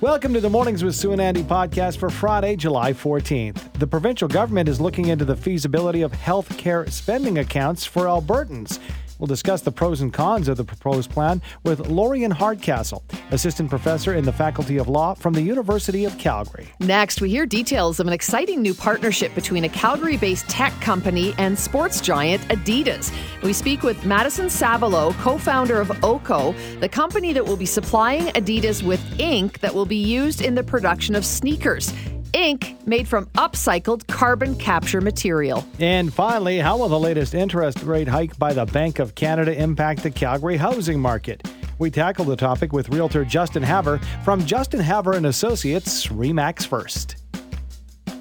Welcome 0.00 0.32
to 0.32 0.40
the 0.40 0.48
Mornings 0.48 0.82
with 0.82 0.94
Sue 0.94 1.12
and 1.12 1.20
Andy 1.20 1.42
podcast 1.42 1.98
for 1.98 2.08
Friday, 2.08 2.56
July 2.56 2.94
14th. 2.94 3.70
The 3.74 3.86
provincial 3.86 4.28
government 4.28 4.66
is 4.66 4.80
looking 4.80 5.08
into 5.08 5.26
the 5.26 5.36
feasibility 5.36 6.00
of 6.00 6.10
health 6.10 6.56
care 6.56 6.86
spending 6.86 7.36
accounts 7.36 7.84
for 7.84 8.04
Albertans. 8.06 8.78
We'll 9.20 9.26
discuss 9.26 9.60
the 9.60 9.70
pros 9.70 10.00
and 10.00 10.10
cons 10.10 10.48
of 10.48 10.56
the 10.56 10.64
proposed 10.64 11.10
plan 11.10 11.42
with 11.62 11.88
Lorian 11.88 12.30
Hardcastle, 12.30 13.04
assistant 13.30 13.68
professor 13.68 14.14
in 14.14 14.24
the 14.24 14.32
Faculty 14.32 14.78
of 14.78 14.88
Law 14.88 15.12
from 15.12 15.34
the 15.34 15.42
University 15.42 16.06
of 16.06 16.16
Calgary. 16.16 16.72
Next, 16.80 17.20
we 17.20 17.28
hear 17.28 17.44
details 17.44 18.00
of 18.00 18.06
an 18.06 18.14
exciting 18.14 18.62
new 18.62 18.72
partnership 18.72 19.34
between 19.34 19.64
a 19.64 19.68
Calgary 19.68 20.16
based 20.16 20.48
tech 20.48 20.72
company 20.80 21.34
and 21.36 21.58
sports 21.58 22.00
giant 22.00 22.40
Adidas. 22.48 23.12
We 23.42 23.52
speak 23.52 23.82
with 23.82 24.06
Madison 24.06 24.46
Savilow, 24.46 25.12
co 25.18 25.36
founder 25.36 25.82
of 25.82 25.88
OCO, 26.02 26.54
the 26.80 26.88
company 26.88 27.34
that 27.34 27.44
will 27.44 27.58
be 27.58 27.66
supplying 27.66 28.28
Adidas 28.28 28.82
with 28.82 29.20
ink 29.20 29.60
that 29.60 29.74
will 29.74 29.86
be 29.86 29.96
used 29.96 30.40
in 30.40 30.54
the 30.54 30.62
production 30.62 31.14
of 31.14 31.26
sneakers 31.26 31.92
ink 32.32 32.76
made 32.86 33.06
from 33.06 33.26
upcycled 33.36 34.06
carbon 34.06 34.54
capture 34.56 35.00
material. 35.00 35.64
And 35.78 36.12
finally, 36.12 36.58
how 36.58 36.78
will 36.78 36.88
the 36.88 36.98
latest 36.98 37.34
interest 37.34 37.82
rate 37.82 38.08
hike 38.08 38.38
by 38.38 38.52
the 38.52 38.66
Bank 38.66 38.98
of 38.98 39.14
Canada 39.14 39.52
impact 39.60 40.02
the 40.02 40.10
Calgary 40.10 40.56
housing 40.56 41.00
market? 41.00 41.46
We 41.78 41.90
tackle 41.90 42.26
the 42.26 42.36
topic 42.36 42.72
with 42.72 42.90
realtor 42.90 43.24
Justin 43.24 43.62
Havre 43.62 43.98
from 44.24 44.44
Justin 44.44 44.80
Havre 44.80 45.14
and 45.14 45.26
Associates, 45.26 46.08
Remax 46.08 46.66
First. 46.66 47.16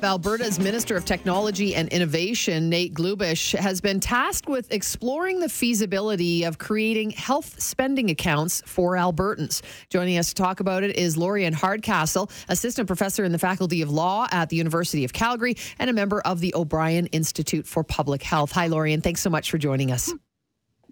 Alberta's 0.04 0.60
Minister 0.60 0.96
of 0.96 1.06
Technology 1.06 1.76
and 1.76 1.90
Innovation, 1.90 2.70
Nate 2.70 2.94
Glubish, 2.94 3.58
has 3.58 3.82
been 3.82 4.00
tasked 4.00 4.48
with 4.48 4.72
exploring 4.72 5.40
the 5.40 5.50
feasibility 5.50 6.44
of 6.44 6.58
creating 6.58 7.12
health 7.12 7.60
spending 7.62 8.10
accounts 8.10 8.62
for 8.66 8.94
Albertans. 8.94 9.62
Joining 9.90 10.18
us 10.18 10.30
to 10.30 10.36
talk 10.36 10.60
about 10.60 10.84
it 10.84 10.96
is 10.96 11.18
Lorian 11.18 11.54
Hardcastle, 11.54 12.30
Assistant 12.48 12.88
Professor 12.88 13.24
in 13.24 13.32
the 13.32 13.40
Faculty 13.40 13.82
of 13.82 13.90
Law 13.92 14.28
at 14.32 14.50
the 14.50 14.56
University 14.56 15.04
of 15.04 15.14
Calgary 15.14 15.56
and 15.80 15.90
a 15.90 15.94
member 15.94 16.22
of 16.22 16.40
the 16.40 16.54
O'Brien 16.56 17.08
Institute 17.08 17.68
for 17.68 17.84
Public 17.84 18.24
Health. 18.24 18.52
Hi, 18.54 18.68
Lorian. 18.68 19.02
Thanks 19.02 19.22
so 19.22 19.30
much 19.30 19.52
for 19.52 19.58
joining 19.58 19.92
us. 19.92 20.14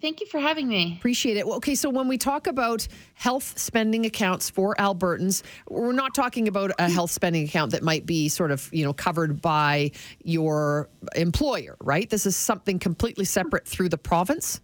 Thank 0.00 0.20
you 0.20 0.26
for 0.26 0.38
having 0.38 0.68
me. 0.68 0.94
Appreciate 0.98 1.36
it. 1.36 1.46
Well, 1.46 1.56
okay, 1.56 1.74
so 1.74 1.90
when 1.90 2.06
we 2.06 2.18
talk 2.18 2.46
about 2.46 2.86
health 3.14 3.58
spending 3.58 4.06
accounts 4.06 4.48
for 4.48 4.76
Albertans, 4.76 5.42
we're 5.68 5.92
not 5.92 6.14
talking 6.14 6.46
about 6.46 6.70
a 6.78 6.88
health 6.88 7.10
spending 7.10 7.44
account 7.44 7.72
that 7.72 7.82
might 7.82 8.06
be 8.06 8.28
sort 8.28 8.52
of, 8.52 8.68
you 8.72 8.84
know, 8.84 8.92
covered 8.92 9.42
by 9.42 9.90
your 10.22 10.88
employer, 11.16 11.76
right? 11.80 12.08
This 12.08 12.26
is 12.26 12.36
something 12.36 12.78
completely 12.78 13.24
separate 13.24 13.66
through 13.66 13.88
the 13.88 13.98
province. 13.98 14.60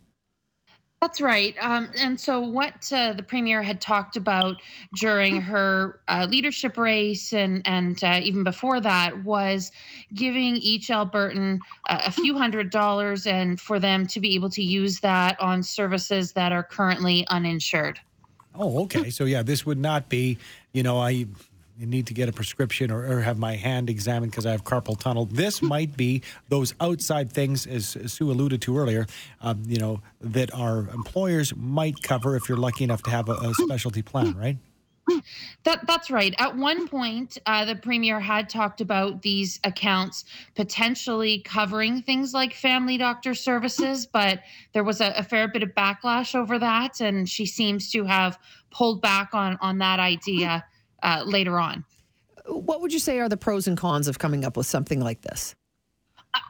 That's 1.05 1.21
right. 1.21 1.55
Um, 1.61 1.91
and 1.99 2.19
so, 2.19 2.41
what 2.41 2.91
uh, 2.91 3.13
the 3.13 3.23
premier 3.23 3.63
had 3.63 3.79
talked 3.79 4.17
about 4.17 4.63
during 4.95 5.39
her 5.39 6.01
uh, 6.09 6.27
leadership 6.31 6.79
race 6.79 7.35
and 7.35 7.61
and 7.67 8.03
uh, 8.03 8.21
even 8.23 8.43
before 8.43 8.81
that 8.81 9.23
was 9.23 9.71
giving 10.15 10.57
each 10.57 10.89
Albertan 10.89 11.59
a 11.91 12.11
few 12.11 12.39
hundred 12.39 12.71
dollars, 12.71 13.27
and 13.27 13.61
for 13.61 13.79
them 13.79 14.07
to 14.07 14.19
be 14.19 14.35
able 14.35 14.49
to 14.49 14.63
use 14.63 15.01
that 15.01 15.39
on 15.43 15.63
services 15.63 16.33
that 16.33 16.53
are 16.53 16.63
currently 16.63 17.27
uninsured. 17.29 18.01
Oh, 18.55 18.85
okay. 18.85 19.11
So 19.11 19.27
yeah, 19.27 19.43
this 19.43 19.67
would 19.67 19.79
not 19.79 20.09
be, 20.09 20.39
you 20.73 20.83
know, 20.83 20.99
I 20.99 21.27
need 21.79 22.07
to 22.07 22.15
get 22.15 22.29
a 22.29 22.33
prescription 22.33 22.91
or, 22.91 23.05
or 23.05 23.21
have 23.21 23.39
my 23.39 23.57
hand 23.57 23.91
examined 23.91 24.33
because 24.33 24.47
I 24.47 24.53
have 24.53 24.65
carpal 24.65 24.99
tunnel. 24.99 25.27
This 25.27 25.63
might 25.75 25.97
be 25.97 26.23
those 26.49 26.75
outside 26.81 27.33
things, 27.33 27.67
as, 27.67 27.97
Sue 28.07 28.31
alluded 28.31 28.63
to 28.63 28.79
earlier, 28.79 29.07
um, 29.41 29.63
you 29.67 29.79
know, 29.79 30.01
that 30.21 30.55
our 30.55 30.89
employers 30.91 31.55
might 31.57 32.03
cover 32.03 32.37
if 32.37 32.49
you're 32.49 32.59
lucky 32.59 32.85
enough 32.85 33.03
to 33.05 33.11
have 33.11 33.29
a, 33.29 33.33
a 33.33 33.55
specialty 33.55 34.03
plan, 34.03 34.37
right? 34.37 34.57
That 35.65 35.87
that's 35.87 36.11
right. 36.11 36.35
At 36.39 36.57
one 36.57 36.89
point, 36.89 37.37
uh, 37.45 37.67
the 37.67 37.77
premier 37.77 38.21
had 38.21 38.49
talked 38.49 38.81
about 38.81 39.21
these 39.21 39.61
accounts 39.63 40.25
potentially 40.55 41.41
covering 41.41 42.01
things 42.01 42.33
like 42.33 42.55
family 42.55 42.97
doctor 42.97 43.35
services, 43.35 44.07
but 44.07 44.41
there 44.73 44.83
was 44.83 45.03
a, 45.03 45.13
a, 45.17 45.23
fair 45.23 45.47
bit 45.47 45.63
of 45.63 45.71
backlash 45.75 46.35
over 46.35 46.59
that, 46.59 47.03
and 47.03 47.29
she 47.29 47.45
seems 47.45 47.91
to 47.91 48.05
have 48.05 48.39
pulled 48.71 49.03
back 49.03 49.35
on 49.35 49.59
on 49.61 49.77
that 49.79 50.01
idea 50.01 50.65
uh, 51.05 51.23
later 51.25 51.61
on. 51.61 51.85
What 52.47 52.81
would 52.81 52.93
you 52.93 52.99
say 52.99 53.21
are 53.21 53.29
the 53.29 53.37
pros 53.37 53.67
and 53.67 53.77
cons 53.77 54.09
of 54.09 54.19
coming 54.19 54.45
up 54.45 54.57
with 54.57 54.67
something 54.67 55.01
like 55.01 55.23
this? 55.23 55.55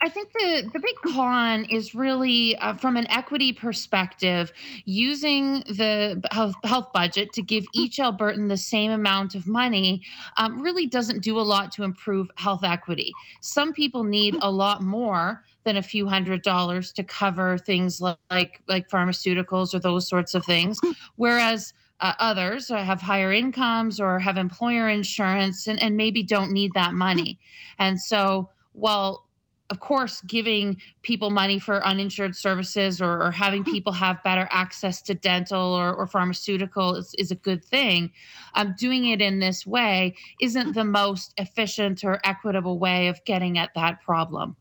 I 0.01 0.09
think 0.09 0.33
the, 0.33 0.71
the 0.73 0.81
big 0.81 1.15
con 1.15 1.65
is 1.65 1.95
really 1.95 2.57
uh, 2.57 2.75
from 2.75 2.97
an 2.97 3.07
equity 3.11 3.53
perspective, 3.53 4.51
using 4.87 5.61
the 5.69 6.23
health, 6.31 6.55
health 6.65 6.93
budget 6.93 7.33
to 7.35 7.43
give 7.43 7.67
each 7.75 7.99
Albertan 7.99 8.49
the 8.49 8.57
same 8.57 8.91
amount 8.91 9.35
of 9.35 9.47
money 9.47 10.03
um, 10.39 10.61
really 10.63 10.87
doesn't 10.87 11.23
do 11.23 11.39
a 11.39 11.43
lot 11.43 11.71
to 11.73 11.83
improve 11.83 12.31
health 12.37 12.65
equity. 12.65 13.13
Some 13.43 13.73
people 13.73 14.05
need 14.05 14.37
a 14.41 14.51
lot 14.51 14.83
more 14.83 15.45
than 15.65 15.77
a 15.77 15.83
few 15.83 16.07
hundred 16.07 16.43
dollars 16.43 16.93
to 16.93 17.03
cover 17.03 17.59
things 17.59 18.01
like 18.01 18.63
like 18.69 18.89
pharmaceuticals 18.89 19.75
or 19.75 19.79
those 19.79 20.09
sorts 20.09 20.35
of 20.35 20.45
things, 20.45 20.79
whereas 21.17 21.73
uh, 22.05 22.13
others 22.19 22.69
have 22.69 23.01
higher 23.01 23.33
incomes 23.33 23.99
or 23.99 24.19
have 24.19 24.37
employer 24.37 24.91
insurance 24.91 25.67
and, 25.67 25.81
and 25.81 25.97
maybe 25.97 26.23
don't 26.23 26.53
need 26.53 26.71
that 26.75 26.93
money. 26.93 27.39
And 27.79 27.99
so, 27.99 28.51
while 28.73 29.25
of 29.71 29.81
course, 29.81 30.21
giving 30.21 30.77
people 31.01 31.31
money 31.31 31.59
for 31.59 31.83
uninsured 31.83 32.37
services 32.37 33.01
or, 33.01 33.23
or 33.23 33.31
having 33.31 33.63
mm-hmm. 33.63 33.73
people 33.73 33.93
have 33.95 34.23
better 34.23 34.47
access 34.51 35.01
to 35.01 35.15
dental 35.15 35.73
or, 35.73 35.95
or 35.95 36.07
pharmaceutical 36.07 36.95
is, 36.97 37.15
is, 37.17 37.31
a 37.31 37.37
good 37.37 37.65
thing. 37.65 38.13
Um, 38.55 38.75
doing 38.79 39.07
it 39.07 39.23
in 39.23 39.39
this 39.39 39.67
way 39.67 40.15
isn't 40.43 40.75
the 40.75 40.85
most 40.85 41.33
efficient 41.39 42.05
or 42.05 42.21
equitable 42.25 42.79
way 42.79 43.09
of 43.09 43.25
getting 43.25 43.57
at 43.57 43.73
that 43.75 44.03
problem. 44.03 44.55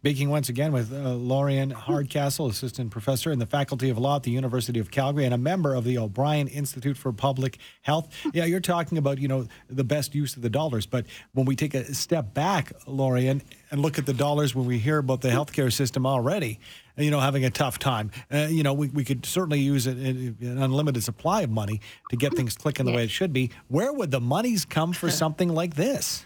Speaking 0.00 0.30
once 0.30 0.48
again 0.48 0.72
with 0.72 0.94
uh, 0.94 1.12
Lorian 1.12 1.68
Hardcastle, 1.68 2.46
assistant 2.46 2.90
professor 2.90 3.30
in 3.32 3.38
the 3.38 3.44
Faculty 3.44 3.90
of 3.90 3.98
Law 3.98 4.16
at 4.16 4.22
the 4.22 4.30
University 4.30 4.80
of 4.80 4.90
Calgary 4.90 5.26
and 5.26 5.34
a 5.34 5.38
member 5.38 5.74
of 5.74 5.84
the 5.84 5.98
O'Brien 5.98 6.48
Institute 6.48 6.96
for 6.96 7.12
Public 7.12 7.58
Health. 7.82 8.08
Yeah, 8.32 8.46
you're 8.46 8.60
talking 8.60 8.96
about, 8.96 9.18
you 9.18 9.28
know, 9.28 9.46
the 9.68 9.84
best 9.84 10.14
use 10.14 10.36
of 10.36 10.40
the 10.40 10.48
dollars. 10.48 10.86
But 10.86 11.04
when 11.34 11.44
we 11.44 11.54
take 11.54 11.74
a 11.74 11.92
step 11.92 12.32
back, 12.32 12.72
Lorian, 12.86 13.42
and 13.70 13.82
look 13.82 13.98
at 13.98 14.06
the 14.06 14.14
dollars 14.14 14.54
when 14.54 14.64
we 14.64 14.78
hear 14.78 14.96
about 14.96 15.20
the 15.20 15.28
healthcare 15.28 15.70
system 15.70 16.06
already, 16.06 16.60
you 16.96 17.10
know, 17.10 17.20
having 17.20 17.44
a 17.44 17.50
tough 17.50 17.78
time, 17.78 18.10
uh, 18.32 18.48
you 18.48 18.62
know, 18.62 18.72
we, 18.72 18.88
we 18.88 19.04
could 19.04 19.26
certainly 19.26 19.60
use 19.60 19.86
an 19.86 20.34
unlimited 20.40 21.04
supply 21.04 21.42
of 21.42 21.50
money 21.50 21.82
to 22.08 22.16
get 22.16 22.34
things 22.34 22.54
clicking 22.54 22.86
the 22.86 22.92
way 22.92 23.04
it 23.04 23.10
should 23.10 23.34
be. 23.34 23.50
Where 23.68 23.92
would 23.92 24.12
the 24.12 24.20
monies 24.20 24.64
come 24.64 24.94
for 24.94 25.10
something 25.10 25.50
like 25.50 25.74
this? 25.74 26.24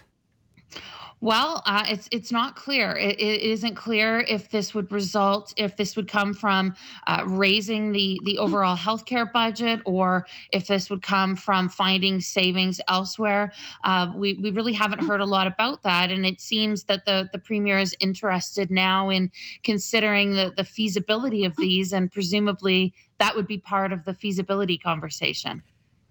Well, 1.25 1.63
uh, 1.65 1.85
it's 1.87 2.07
it's 2.11 2.31
not 2.31 2.55
clear. 2.55 2.95
It, 2.95 3.19
it 3.19 3.41
isn't 3.41 3.73
clear 3.73 4.19
if 4.19 4.51
this 4.51 4.75
would 4.75 4.91
result, 4.91 5.55
if 5.57 5.75
this 5.75 5.95
would 5.95 6.07
come 6.07 6.35
from 6.35 6.75
uh, 7.07 7.23
raising 7.25 7.93
the 7.93 8.21
the 8.25 8.37
overall 8.37 8.77
healthcare 8.77 9.33
budget, 9.33 9.81
or 9.85 10.27
if 10.51 10.67
this 10.67 10.87
would 10.91 11.01
come 11.01 11.35
from 11.35 11.67
finding 11.67 12.21
savings 12.21 12.79
elsewhere. 12.87 13.51
Uh, 13.83 14.13
we 14.15 14.35
we 14.35 14.51
really 14.51 14.73
haven't 14.73 15.03
heard 15.03 15.19
a 15.19 15.25
lot 15.25 15.47
about 15.47 15.81
that, 15.81 16.11
and 16.11 16.27
it 16.27 16.39
seems 16.39 16.83
that 16.83 17.05
the 17.07 17.27
the 17.33 17.39
premier 17.39 17.79
is 17.79 17.95
interested 17.99 18.69
now 18.69 19.09
in 19.09 19.31
considering 19.63 20.33
the 20.33 20.53
the 20.55 20.63
feasibility 20.63 21.43
of 21.43 21.55
these, 21.55 21.91
and 21.91 22.11
presumably 22.11 22.93
that 23.17 23.35
would 23.35 23.47
be 23.47 23.57
part 23.57 23.91
of 23.91 24.05
the 24.05 24.13
feasibility 24.13 24.77
conversation. 24.77 25.63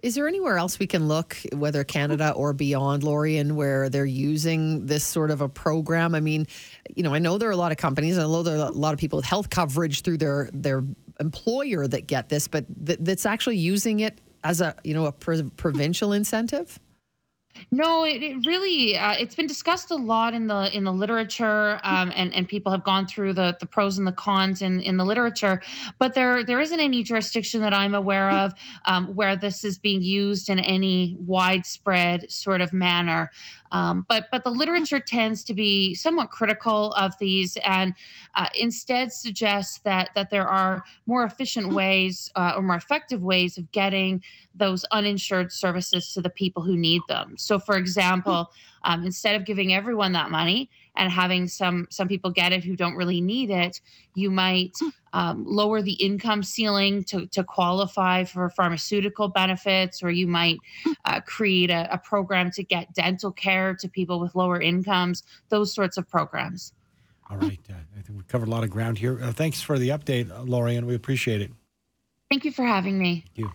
Is 0.05 0.17
there 0.17 0.29
anywhere 0.29 0.59
else 0.59 0.79
we 0.79 0.87
can 0.87 1.09
look, 1.09 1.35
whether 1.55 1.83
Canada 1.83 2.33
or 2.33 2.53
beyond, 2.53 3.03
Lorian, 3.05 3.57
where 3.57 3.89
they're 3.89 4.05
using 4.05 4.85
this 4.85 5.03
sort 5.03 5.31
of 5.31 5.41
a 5.41 5.49
program? 5.49 6.15
I 6.15 6.21
mean, 6.21 6.47
you 6.95 7.03
know, 7.03 7.15
I 7.15 7.19
know 7.19 7.39
there 7.39 7.49
are 7.49 7.53
a 7.53 7.57
lot 7.57 7.73
of 7.73 7.79
companies, 7.79 8.19
and 8.19 8.27
I 8.27 8.29
know 8.29 8.43
there 8.43 8.59
are 8.59 8.69
a 8.69 8.71
lot 8.71 8.93
of 8.93 9.01
people 9.01 9.17
with 9.17 9.25
health 9.25 9.49
coverage 9.49 10.03
through 10.03 10.19
their 10.19 10.51
their 10.53 10.85
employer 11.21 11.87
that 11.87 12.07
get 12.07 12.29
this, 12.29 12.49
but 12.49 12.67
th- 12.85 12.99
that's 13.01 13.25
actually 13.25 13.57
using 13.57 14.01
it 14.01 14.21
as 14.45 14.61
a 14.61 14.75
you 14.85 14.93
know 14.93 15.07
a 15.07 15.13
provincial 15.13 16.13
incentive. 16.13 16.79
No, 17.71 18.05
it, 18.05 18.23
it 18.23 18.47
really 18.47 18.97
uh, 18.97 19.15
it's 19.19 19.35
been 19.35 19.47
discussed 19.47 19.91
a 19.91 19.97
lot 19.97 20.35
in 20.35 20.47
the 20.47 20.75
in 20.77 20.85
the 20.85 20.93
literature, 20.93 21.81
um, 21.83 22.13
and 22.15 22.33
and 22.35 22.49
people 22.49 22.73
have 22.73 22.85
gone 22.85 23.07
through 23.07 23.33
the 23.33 23.57
the 23.61 23.67
pros 23.67 23.99
and 23.99 24.07
the 24.07 24.13
cons 24.13 24.63
in 24.63 24.81
in 24.81 24.97
the 24.97 25.05
literature, 25.05 25.63
but 25.99 26.15
there 26.15 26.45
there 26.45 26.61
isn't 26.61 26.81
any 26.81 27.03
jurisdiction 27.03 27.61
that 27.61 27.75
I'm 27.75 27.95
aware 27.95 28.31
of 28.31 28.55
um, 28.87 29.15
where 29.15 29.37
this 29.37 29.65
is 29.65 29.79
being 29.79 30.03
used 30.03 30.49
in 30.49 30.59
any 30.59 31.17
widespread 31.21 32.31
sort 32.31 32.61
of 32.61 32.73
manner. 32.73 33.31
Um, 33.73 34.07
but 34.09 34.27
but 34.31 34.45
the 34.45 34.51
literature 34.51 35.01
tends 35.01 35.43
to 35.45 35.55
be 35.55 35.95
somewhat 35.95 36.31
critical 36.31 36.93
of 36.93 37.19
these, 37.19 37.57
and 37.65 37.95
uh, 38.35 38.47
instead 38.55 39.13
suggests 39.13 39.79
that 39.81 40.11
that 40.15 40.31
there 40.31 40.47
are 40.47 40.85
more 41.07 41.25
efficient 41.25 41.73
ways 41.73 42.31
uh, 42.37 42.53
or 42.57 42.63
more 42.63 42.77
effective 42.77 43.23
ways 43.23 43.59
of 43.59 43.71
getting 43.73 44.23
those 44.55 44.85
uninsured 44.93 45.53
services 45.53 46.13
to 46.13 46.21
the 46.21 46.31
people 46.31 46.63
who 46.63 46.77
need 46.77 47.03
them. 47.09 47.35
So, 47.37 47.59
for 47.59 47.77
example, 47.77 48.51
um, 48.85 49.05
instead 49.05 49.35
of 49.35 49.45
giving 49.45 49.75
everyone 49.75 50.13
that 50.13 50.31
money 50.31 50.71
and 50.97 51.11
having 51.11 51.49
some 51.49 51.87
some 51.91 52.07
people 52.07 52.31
get 52.31 52.53
it 52.53 52.63
who 52.63 52.77
don't 52.77 52.95
really 52.95 53.21
need 53.21 53.51
it, 53.51 53.81
you 54.15 54.31
might 54.31 54.73
um, 55.13 55.45
lower 55.47 55.83
the 55.83 55.95
income 55.95 56.43
ceiling 56.43 57.03
to, 57.05 57.27
to 57.29 57.43
qualify 57.43 58.25
for 58.25 58.49
pharmaceutical 58.51 59.29
benefits, 59.29 60.03
or 60.03 60.11
you 60.11 60.27
might 60.27 60.59
uh, 61.05 61.21
create 61.21 61.71
a, 61.71 61.93
a 61.93 61.99
program 61.99 62.51
to 62.53 62.63
get 62.63 62.95
dental 62.95 63.33
care 63.33 63.75
to 63.75 63.89
people 63.89 64.21
with 64.21 64.35
lower 64.35 64.61
incomes. 64.61 65.25
Those 65.49 65.73
sorts 65.75 65.97
of 65.97 66.09
programs. 66.09 66.73
All 67.31 67.39
right. 67.39 67.59
Uh, 67.69 67.75
I 67.99 68.03
think 68.03 68.19
we've 68.19 68.29
covered 68.29 68.49
a 68.49 68.51
lot 68.51 68.65
of 68.65 68.71
ground 68.71 68.99
here. 68.99 69.19
Uh, 69.23 69.33
thanks 69.33 69.63
for 69.63 69.79
the 69.79 69.89
update, 69.89 70.31
uh, 70.31 70.43
Lorian. 70.43 70.87
We 70.87 70.95
appreciate 70.95 71.41
it. 71.41 71.51
Thank 72.31 72.45
you 72.45 72.53
for 72.53 72.65
having 72.65 72.99
me. 72.99 73.25
Thank 73.35 73.39
you. 73.39 73.53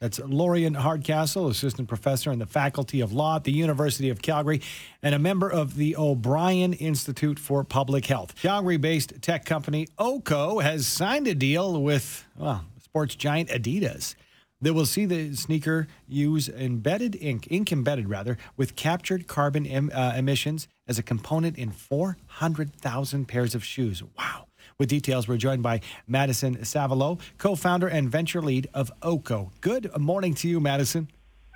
That's 0.00 0.20
Lorian 0.20 0.74
Hardcastle, 0.74 1.48
assistant 1.48 1.88
professor 1.88 2.30
in 2.30 2.38
the 2.38 2.46
Faculty 2.46 3.00
of 3.00 3.12
Law 3.12 3.36
at 3.36 3.44
the 3.44 3.52
University 3.52 4.10
of 4.10 4.22
Calgary 4.22 4.60
and 5.02 5.14
a 5.14 5.18
member 5.18 5.50
of 5.50 5.74
the 5.74 5.96
O'Brien 5.96 6.72
Institute 6.72 7.38
for 7.38 7.64
Public 7.64 8.06
Health. 8.06 8.34
Calgary 8.40 8.76
based 8.76 9.20
tech 9.22 9.44
company 9.44 9.88
OCO 9.98 10.60
has 10.60 10.86
signed 10.86 11.26
a 11.26 11.34
deal 11.34 11.82
with, 11.82 12.24
well, 12.36 12.64
sports 12.80 13.16
giant 13.16 13.48
Adidas 13.48 14.14
that 14.60 14.74
will 14.74 14.86
see 14.86 15.04
the 15.04 15.34
sneaker 15.34 15.86
use 16.06 16.48
embedded 16.48 17.16
ink, 17.20 17.46
ink 17.50 17.72
embedded 17.72 18.08
rather, 18.08 18.36
with 18.56 18.76
captured 18.76 19.26
carbon 19.26 19.66
em, 19.66 19.90
uh, 19.94 20.14
emissions 20.16 20.68
as 20.86 20.98
a 20.98 21.02
component 21.02 21.56
in 21.56 21.70
400,000 21.70 23.26
pairs 23.26 23.54
of 23.54 23.64
shoes. 23.64 24.02
Wow. 24.16 24.47
With 24.78 24.90
details, 24.90 25.26
we're 25.26 25.38
joined 25.38 25.64
by 25.64 25.80
Madison 26.06 26.58
Savilow, 26.58 27.18
co 27.36 27.56
founder 27.56 27.88
and 27.88 28.08
venture 28.08 28.40
lead 28.40 28.68
of 28.74 28.92
OCO. 29.02 29.50
Good 29.60 29.90
morning 29.98 30.34
to 30.34 30.48
you, 30.48 30.60
Madison. 30.60 31.08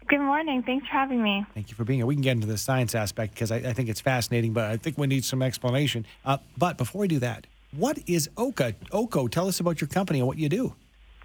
Good 0.09 0.19
morning. 0.19 0.65
Thanks 0.65 0.89
for 0.89 0.93
having 0.95 1.23
me. 1.23 1.47
Thank 1.55 1.71
you 1.71 1.77
for 1.77 1.85
being 1.85 2.01
here. 2.01 2.07
We 2.07 2.17
can 2.17 2.23
get 2.23 2.33
into 2.33 2.49
the 2.49 2.59
science 2.59 2.97
aspect 2.97 3.35
because 3.35 3.53
I, 3.53 3.59
I 3.59 3.75
think 3.75 3.89
it's 3.89 4.01
fascinating, 4.01 4.53
but 4.53 4.65
I 4.65 4.77
think 4.77 4.99
we 4.99 5.07
need 5.07 5.25
some 5.25 5.41
explanation. 5.41 6.05
Uh, 6.25 6.39
but 6.59 6.77
before 6.77 7.03
we 7.03 7.07
do 7.07 7.21
that, 7.21 7.47
what 7.77 7.97
is 8.09 8.29
OCA? 8.37 8.75
OCO, 8.91 9.29
tell 9.29 9.47
us 9.47 9.61
about 9.61 9.81
your 9.81 9.87
company 9.87 10.19
and 10.19 10.27
what 10.27 10.39
you 10.39 10.49
do. 10.49 10.75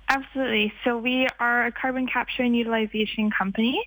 Absolutely. 0.09 0.71
So 0.83 0.97
we 0.97 1.27
are 1.39 1.65
a 1.65 1.71
carbon 1.71 2.07
capture 2.07 2.43
and 2.43 2.55
utilization 2.55 3.29
company, 3.29 3.77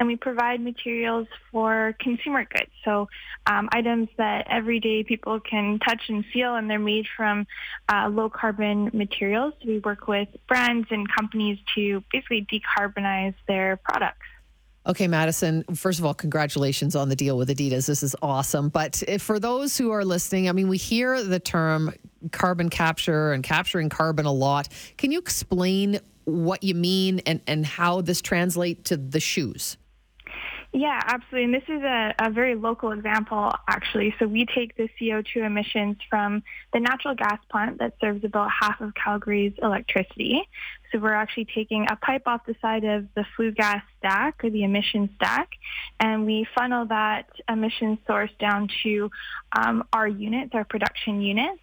and 0.00 0.08
we 0.08 0.16
provide 0.16 0.60
materials 0.60 1.28
for 1.52 1.94
consumer 2.00 2.44
goods. 2.44 2.70
So 2.84 3.08
um, 3.46 3.68
items 3.72 4.08
that 4.16 4.46
everyday 4.50 5.04
people 5.04 5.38
can 5.38 5.78
touch 5.78 6.02
and 6.08 6.24
feel, 6.32 6.56
and 6.56 6.68
they're 6.68 6.78
made 6.78 7.06
from 7.16 7.46
uh, 7.88 8.08
low 8.08 8.28
carbon 8.30 8.90
materials. 8.92 9.54
We 9.64 9.78
work 9.78 10.08
with 10.08 10.28
brands 10.48 10.88
and 10.90 11.06
companies 11.08 11.58
to 11.76 12.02
basically 12.10 12.46
decarbonize 12.50 13.34
their 13.46 13.76
products. 13.76 14.26
Okay, 14.86 15.06
Madison, 15.08 15.62
first 15.74 15.98
of 15.98 16.06
all, 16.06 16.14
congratulations 16.14 16.96
on 16.96 17.10
the 17.10 17.16
deal 17.16 17.36
with 17.36 17.50
Adidas. 17.50 17.86
This 17.86 18.02
is 18.02 18.16
awesome. 18.22 18.70
But 18.70 19.02
for 19.18 19.38
those 19.38 19.76
who 19.76 19.90
are 19.90 20.04
listening, 20.04 20.48
I 20.48 20.52
mean, 20.52 20.68
we 20.68 20.78
hear 20.78 21.22
the 21.22 21.38
term 21.38 21.92
carbon 22.32 22.70
capture 22.70 23.32
and 23.32 23.44
capturing 23.44 23.90
carbon 23.90 24.24
a 24.24 24.32
lot. 24.32 24.68
Can 24.96 25.12
you 25.12 25.18
explain 25.18 26.00
what 26.24 26.62
you 26.62 26.74
mean 26.74 27.20
and, 27.26 27.42
and 27.46 27.66
how 27.66 28.00
this 28.00 28.22
translates 28.22 28.88
to 28.88 28.96
the 28.96 29.20
shoes? 29.20 29.76
Yeah, 30.72 31.00
absolutely. 31.04 31.44
And 31.44 31.54
this 31.54 31.68
is 31.68 31.82
a, 31.82 32.14
a 32.20 32.30
very 32.30 32.54
local 32.54 32.92
example, 32.92 33.50
actually. 33.66 34.14
So 34.20 34.26
we 34.26 34.46
take 34.46 34.76
the 34.76 34.88
CO2 35.00 35.44
emissions 35.44 35.96
from 36.08 36.44
the 36.72 36.78
natural 36.78 37.16
gas 37.16 37.40
plant 37.50 37.78
that 37.80 37.94
serves 38.00 38.22
about 38.22 38.50
half 38.52 38.80
of 38.80 38.94
Calgary's 38.94 39.52
electricity. 39.60 40.42
So 40.92 40.98
we're 40.98 41.12
actually 41.12 41.46
taking 41.46 41.86
a 41.90 41.96
pipe 41.96 42.22
off 42.26 42.46
the 42.46 42.54
side 42.62 42.84
of 42.84 43.06
the 43.14 43.24
flue 43.34 43.50
gas 43.50 43.82
stack 43.98 44.44
or 44.44 44.50
the 44.50 44.62
emission 44.62 45.10
stack, 45.16 45.50
and 45.98 46.24
we 46.26 46.46
funnel 46.54 46.86
that 46.86 47.26
emission 47.48 47.98
source 48.06 48.30
down 48.38 48.68
to 48.82 49.10
um, 49.52 49.84
our 49.92 50.08
units, 50.08 50.50
our 50.54 50.64
production 50.64 51.20
units, 51.20 51.60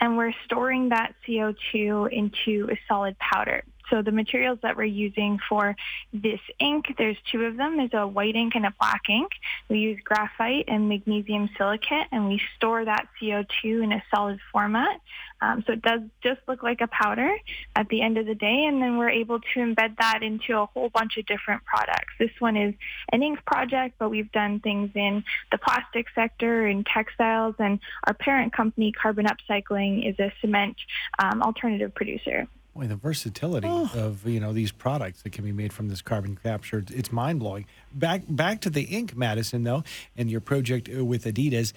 and 0.00 0.16
we're 0.16 0.32
storing 0.44 0.90
that 0.90 1.14
CO2 1.26 2.10
into 2.12 2.68
a 2.70 2.78
solid 2.88 3.18
powder. 3.18 3.62
So 3.92 4.00
the 4.00 4.10
materials 4.10 4.58
that 4.62 4.74
we're 4.74 4.84
using 4.84 5.38
for 5.50 5.76
this 6.14 6.40
ink, 6.58 6.86
there's 6.96 7.18
two 7.30 7.44
of 7.44 7.58
them. 7.58 7.76
There's 7.76 7.90
a 7.92 8.06
white 8.06 8.34
ink 8.34 8.54
and 8.54 8.64
a 8.64 8.72
black 8.80 9.02
ink. 9.10 9.32
We 9.68 9.80
use 9.80 10.00
graphite 10.02 10.64
and 10.66 10.88
magnesium 10.88 11.50
silicate, 11.58 12.06
and 12.10 12.26
we 12.26 12.40
store 12.56 12.86
that 12.86 13.08
CO2 13.20 13.84
in 13.84 13.92
a 13.92 14.02
solid 14.10 14.40
format. 14.50 14.98
Um, 15.42 15.62
so 15.66 15.74
it 15.74 15.82
does 15.82 16.00
just 16.22 16.40
look 16.48 16.62
like 16.62 16.80
a 16.80 16.86
powder 16.86 17.36
at 17.76 17.86
the 17.90 18.00
end 18.00 18.16
of 18.16 18.24
the 18.24 18.34
day, 18.34 18.64
and 18.64 18.80
then 18.80 18.96
we're 18.96 19.10
able 19.10 19.40
to 19.40 19.60
embed 19.60 19.98
that 19.98 20.22
into 20.22 20.56
a 20.56 20.64
whole 20.64 20.88
bunch 20.88 21.18
of 21.18 21.26
different 21.26 21.62
products. 21.66 22.14
This 22.18 22.30
one 22.38 22.56
is 22.56 22.74
an 23.12 23.22
ink 23.22 23.44
project, 23.44 23.96
but 23.98 24.08
we've 24.08 24.32
done 24.32 24.60
things 24.60 24.90
in 24.94 25.22
the 25.50 25.58
plastic 25.58 26.06
sector, 26.14 26.66
in 26.66 26.84
textiles, 26.84 27.56
and 27.58 27.78
our 28.06 28.14
parent 28.14 28.54
company, 28.54 28.90
Carbon 28.90 29.26
Upcycling, 29.26 30.08
is 30.08 30.18
a 30.18 30.32
cement 30.40 30.76
um, 31.18 31.42
alternative 31.42 31.94
producer. 31.94 32.48
Boy, 32.74 32.86
the 32.86 32.96
versatility 32.96 33.68
oh. 33.68 33.90
of 33.94 34.26
you 34.26 34.40
know 34.40 34.54
these 34.54 34.72
products 34.72 35.22
that 35.22 35.32
can 35.32 35.44
be 35.44 35.52
made 35.52 35.72
from 35.72 35.88
this 35.88 36.00
carbon 36.00 36.38
capture, 36.42 36.82
it's 36.90 37.12
mind 37.12 37.40
blowing. 37.40 37.66
Back 37.92 38.22
back 38.28 38.62
to 38.62 38.70
the 38.70 38.82
ink, 38.84 39.14
Madison, 39.14 39.64
though, 39.64 39.84
and 40.16 40.30
your 40.30 40.40
project 40.40 40.88
uh, 40.88 41.04
with 41.04 41.24
Adidas. 41.24 41.72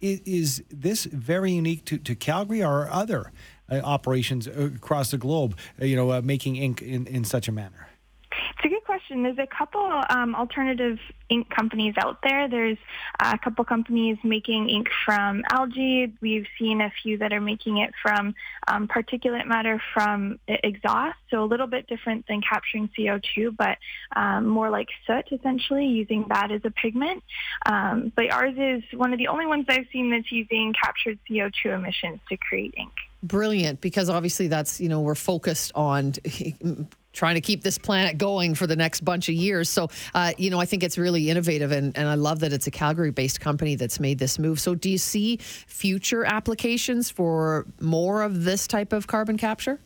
Is, 0.00 0.20
is 0.26 0.64
this 0.70 1.04
very 1.06 1.52
unique 1.52 1.86
to, 1.86 1.96
to 1.96 2.14
Calgary 2.14 2.62
or 2.62 2.90
other 2.90 3.32
uh, 3.70 3.76
operations 3.76 4.46
across 4.46 5.12
the 5.12 5.16
globe, 5.16 5.56
uh, 5.80 5.86
you 5.86 5.96
know, 5.96 6.10
uh, 6.10 6.20
making 6.22 6.56
ink 6.56 6.82
in, 6.82 7.06
in 7.06 7.24
such 7.24 7.48
a 7.48 7.52
manner? 7.52 7.88
It's 8.30 8.66
a 8.66 8.68
good 8.68 8.83
question. 8.94 9.24
There's 9.24 9.38
a 9.38 9.46
couple 9.46 10.02
um, 10.08 10.36
alternative 10.36 10.98
ink 11.28 11.50
companies 11.50 11.94
out 11.98 12.18
there. 12.22 12.48
There's 12.48 12.78
a 13.18 13.36
couple 13.36 13.64
companies 13.64 14.18
making 14.22 14.68
ink 14.68 14.86
from 15.04 15.42
algae. 15.50 16.12
We've 16.20 16.46
seen 16.58 16.80
a 16.80 16.92
few 17.02 17.18
that 17.18 17.32
are 17.32 17.40
making 17.40 17.78
it 17.78 17.92
from 18.00 18.36
um, 18.68 18.86
particulate 18.86 19.46
matter 19.46 19.82
from 19.92 20.38
exhaust, 20.46 21.18
so 21.28 21.42
a 21.42 21.44
little 21.46 21.66
bit 21.66 21.88
different 21.88 22.26
than 22.28 22.40
capturing 22.40 22.88
CO2, 22.96 23.56
but 23.56 23.78
um, 24.14 24.46
more 24.46 24.70
like 24.70 24.88
soot 25.08 25.26
essentially, 25.32 25.86
using 25.86 26.26
that 26.28 26.52
as 26.52 26.60
a 26.64 26.70
pigment. 26.70 27.24
Um, 27.66 28.12
but 28.14 28.30
ours 28.30 28.54
is 28.56 28.84
one 28.96 29.12
of 29.12 29.18
the 29.18 29.26
only 29.26 29.46
ones 29.46 29.66
I've 29.68 29.86
seen 29.92 30.10
that's 30.10 30.30
using 30.30 30.72
captured 30.80 31.18
CO2 31.28 31.74
emissions 31.74 32.20
to 32.28 32.36
create 32.36 32.74
ink 32.76 32.92
brilliant 33.22 33.80
because 33.80 34.10
obviously 34.10 34.48
that's 34.48 34.82
you 34.82 34.88
know 34.90 35.00
we're 35.00 35.14
focused 35.14 35.72
on 35.74 36.12
trying 37.14 37.36
to 37.36 37.40
keep 37.40 37.62
this 37.62 37.78
planet 37.78 38.18
going 38.18 38.54
for 38.54 38.66
the 38.66 38.76
next 38.76 39.04
bunch 39.04 39.28
of 39.28 39.34
years. 39.34 39.70
So, 39.70 39.88
uh, 40.14 40.32
you 40.36 40.50
know, 40.50 40.60
I 40.60 40.66
think 40.66 40.82
it's 40.82 40.98
really 40.98 41.30
innovative, 41.30 41.72
and, 41.72 41.96
and 41.96 42.06
I 42.08 42.14
love 42.14 42.40
that 42.40 42.52
it's 42.52 42.66
a 42.66 42.70
Calgary 42.70 43.10
based 43.10 43.40
company 43.40 43.76
that's 43.76 43.98
made 43.98 44.18
this 44.18 44.38
move. 44.38 44.60
So, 44.60 44.74
do 44.74 44.90
you 44.90 44.98
see 44.98 45.38
future 45.38 46.24
applications 46.24 47.10
for 47.10 47.66
more 47.80 48.22
of 48.22 48.44
this 48.44 48.66
type 48.66 48.92
of 48.92 49.06
carbon 49.06 49.38
capture? 49.38 49.80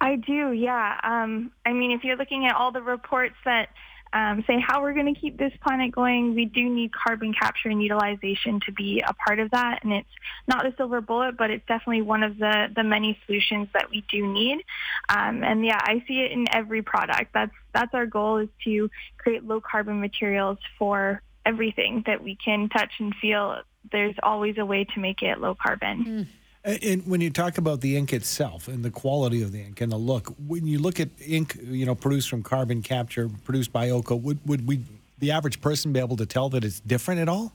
I 0.00 0.16
do, 0.16 0.52
yeah. 0.52 1.00
Um, 1.02 1.50
I 1.64 1.72
mean, 1.72 1.90
if 1.90 2.04
you're 2.04 2.16
looking 2.16 2.46
at 2.46 2.54
all 2.54 2.70
the 2.70 2.82
reports 2.82 3.36
that 3.44 3.70
um, 4.12 4.44
say 4.46 4.58
how 4.60 4.82
we're 4.82 4.94
going 4.94 5.12
to 5.12 5.20
keep 5.20 5.36
this 5.36 5.52
planet 5.62 5.92
going, 5.92 6.34
we 6.34 6.44
do 6.44 6.68
need 6.68 6.92
carbon 6.92 7.34
capture 7.34 7.68
and 7.68 7.82
utilization 7.82 8.60
to 8.66 8.72
be 8.72 9.02
a 9.06 9.12
part 9.14 9.40
of 9.40 9.50
that. 9.50 9.80
And 9.82 9.92
it's 9.92 10.08
not 10.46 10.64
the 10.64 10.72
silver 10.76 11.00
bullet, 11.00 11.36
but 11.36 11.50
it's 11.50 11.66
definitely 11.66 12.02
one 12.02 12.22
of 12.22 12.38
the, 12.38 12.68
the 12.74 12.84
many 12.84 13.18
solutions 13.26 13.68
that 13.74 13.90
we 13.90 14.04
do 14.10 14.26
need. 14.26 14.62
Um, 15.08 15.42
and 15.42 15.64
yeah, 15.64 15.80
I 15.82 16.02
see 16.06 16.20
it 16.20 16.32
in 16.32 16.46
every 16.52 16.82
product. 16.82 17.32
That's, 17.34 17.52
that's 17.74 17.92
our 17.94 18.06
goal 18.06 18.38
is 18.38 18.48
to 18.64 18.90
create 19.18 19.44
low 19.44 19.60
carbon 19.60 20.00
materials 20.00 20.58
for 20.78 21.20
everything 21.44 22.02
that 22.06 22.22
we 22.22 22.36
can 22.36 22.68
touch 22.68 22.92
and 22.98 23.14
feel. 23.16 23.60
There's 23.92 24.16
always 24.22 24.56
a 24.58 24.64
way 24.64 24.84
to 24.84 25.00
make 25.00 25.22
it 25.22 25.40
low 25.40 25.54
carbon. 25.54 26.04
Mm. 26.04 26.26
And 26.66 27.06
when 27.06 27.20
you 27.20 27.30
talk 27.30 27.58
about 27.58 27.80
the 27.80 27.96
ink 27.96 28.12
itself 28.12 28.66
and 28.66 28.84
the 28.84 28.90
quality 28.90 29.40
of 29.40 29.52
the 29.52 29.60
ink 29.60 29.80
and 29.80 29.92
the 29.92 29.96
look, 29.96 30.34
when 30.48 30.66
you 30.66 30.80
look 30.80 30.98
at 30.98 31.10
ink, 31.24 31.56
you 31.62 31.86
know, 31.86 31.94
produced 31.94 32.28
from 32.28 32.42
carbon 32.42 32.82
capture, 32.82 33.30
produced 33.44 33.72
by 33.72 33.88
OCO, 33.88 34.16
would, 34.16 34.40
would 34.44 34.66
we, 34.66 34.80
the 35.20 35.30
average 35.30 35.60
person, 35.60 35.92
be 35.92 36.00
able 36.00 36.16
to 36.16 36.26
tell 36.26 36.48
that 36.48 36.64
it's 36.64 36.80
different 36.80 37.20
at 37.20 37.28
all? 37.28 37.52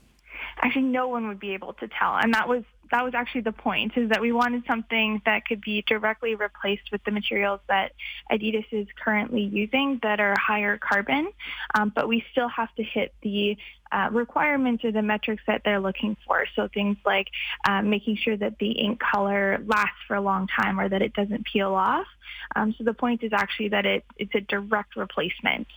Actually, 0.61 0.83
no 0.83 1.09
one 1.09 1.27
would 1.27 1.41
be 1.41 1.53
able 1.53 1.73
to 1.73 1.89
tell, 1.89 2.15
and 2.15 2.33
that 2.33 2.47
was 2.47 2.63
that 2.91 3.03
was 3.03 3.13
actually 3.13 3.41
the 3.41 3.51
point 3.51 3.93
is 3.95 4.09
that 4.09 4.21
we 4.21 4.31
wanted 4.31 4.63
something 4.67 5.21
that 5.25 5.45
could 5.45 5.61
be 5.61 5.83
directly 5.87 6.35
replaced 6.35 6.91
with 6.91 7.03
the 7.03 7.11
materials 7.11 7.59
that 7.67 7.93
Adidas 8.31 8.65
is 8.71 8.87
currently 9.03 9.41
using 9.41 9.99
that 10.03 10.19
are 10.19 10.35
higher 10.37 10.77
carbon, 10.77 11.31
um, 11.73 11.91
but 11.95 12.07
we 12.07 12.23
still 12.31 12.49
have 12.49 12.73
to 12.75 12.83
hit 12.83 13.13
the 13.21 13.57
uh, 13.91 14.09
requirements 14.11 14.83
or 14.83 14.91
the 14.91 15.01
metrics 15.01 15.43
that 15.47 15.61
they're 15.65 15.79
looking 15.79 16.15
for. 16.25 16.45
So 16.55 16.69
things 16.73 16.97
like 17.05 17.27
um, 17.67 17.89
making 17.89 18.17
sure 18.17 18.37
that 18.37 18.57
the 18.59 18.71
ink 18.71 18.99
color 18.99 19.61
lasts 19.65 19.97
for 20.07 20.15
a 20.15 20.21
long 20.21 20.47
time 20.47 20.79
or 20.79 20.87
that 20.87 21.01
it 21.01 21.13
doesn't 21.13 21.45
peel 21.45 21.73
off. 21.73 22.07
Um, 22.55 22.73
so 22.77 22.83
the 22.83 22.93
point 22.93 23.23
is 23.23 23.31
actually 23.33 23.69
that 23.69 23.85
it, 23.85 24.05
it's 24.17 24.35
a 24.35 24.41
direct 24.41 24.95
replacement. 24.95 25.67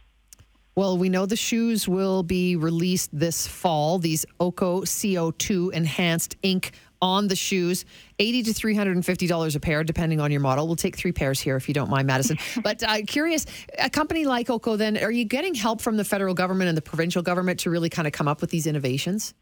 Well, 0.76 0.98
we 0.98 1.08
know 1.08 1.24
the 1.24 1.36
shoes 1.36 1.86
will 1.86 2.24
be 2.24 2.56
released 2.56 3.10
this 3.12 3.46
fall. 3.46 4.00
These 4.00 4.26
OCO 4.40 4.80
CO2 4.80 5.72
enhanced 5.72 6.36
ink 6.42 6.72
on 7.02 7.28
the 7.28 7.36
shoes, 7.36 7.84
80 8.18 8.44
to 8.44 8.50
$350 8.52 9.56
a 9.56 9.60
pair, 9.60 9.84
depending 9.84 10.20
on 10.20 10.30
your 10.30 10.40
model. 10.40 10.66
We'll 10.66 10.76
take 10.76 10.96
three 10.96 11.12
pairs 11.12 11.40
here 11.40 11.56
if 11.56 11.68
you 11.68 11.74
don't 11.74 11.90
mind, 11.90 12.06
Madison. 12.06 12.38
but 12.62 12.82
uh, 12.82 13.02
curious, 13.06 13.46
a 13.78 13.90
company 13.90 14.24
like 14.24 14.48
OCO, 14.48 14.76
then, 14.76 14.96
are 14.98 15.10
you 15.10 15.24
getting 15.24 15.54
help 15.54 15.80
from 15.80 15.96
the 15.96 16.04
federal 16.04 16.34
government 16.34 16.68
and 16.68 16.76
the 16.76 16.82
provincial 16.82 17.22
government 17.22 17.60
to 17.60 17.70
really 17.70 17.90
kind 17.90 18.06
of 18.06 18.12
come 18.12 18.28
up 18.28 18.40
with 18.40 18.50
these 18.50 18.66
innovations? 18.66 19.34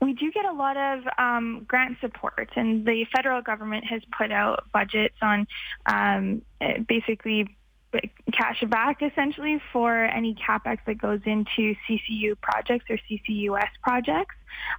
We 0.00 0.14
do 0.14 0.32
get 0.32 0.44
a 0.44 0.52
lot 0.52 0.76
of 0.76 1.04
um, 1.16 1.64
grant 1.68 1.98
support, 2.00 2.50
and 2.56 2.84
the 2.84 3.06
federal 3.14 3.40
government 3.40 3.84
has 3.84 4.02
put 4.16 4.32
out 4.32 4.64
budgets 4.72 5.14
on 5.22 5.46
um, 5.86 6.42
basically 6.88 7.56
cash 8.32 8.62
back 8.68 9.02
essentially 9.02 9.60
for 9.72 9.94
any 10.04 10.34
capex 10.34 10.78
that 10.86 10.98
goes 10.98 11.20
into 11.24 11.74
CCU 11.88 12.40
projects 12.40 12.86
or 12.88 12.98
CCUS 13.10 13.68
projects, 13.82 14.34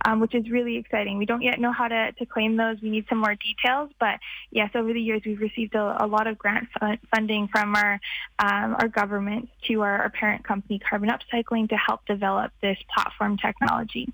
um, 0.05 0.20
which 0.20 0.34
is 0.34 0.50
really 0.50 0.77
exciting. 0.77 1.17
We 1.17 1.25
don't 1.25 1.41
yet 1.41 1.60
know 1.60 1.72
how 1.72 1.88
to, 1.88 2.12
to 2.12 2.25
claim 2.25 2.58
those. 2.58 2.82
We 2.82 2.89
need 2.89 3.05
some 3.10 3.20
more 3.20 3.36
details, 3.36 3.91
but 4.00 4.20
yes, 4.51 4.72
over 4.75 4.91
the 4.91 5.01
years 5.01 5.22
we've 5.25 5.39
received 5.39 5.75
a, 5.75 6.03
a 6.03 6.08
lot 6.08 6.27
of 6.27 6.38
grant 6.38 6.67
funding 7.13 7.48
from 7.48 7.75
our 7.75 8.00
um, 8.39 8.75
our 8.79 8.88
government 8.88 9.50
to 9.67 9.82
our, 9.82 10.03
our 10.03 10.10
parent 10.10 10.43
company, 10.43 10.79
Carbon 10.79 11.10
Upcycling, 11.10 11.70
to 11.70 11.77
help 11.77 12.05
develop 12.05 12.51
this 12.62 12.77
platform 12.93 13.38
technology. 13.38 14.12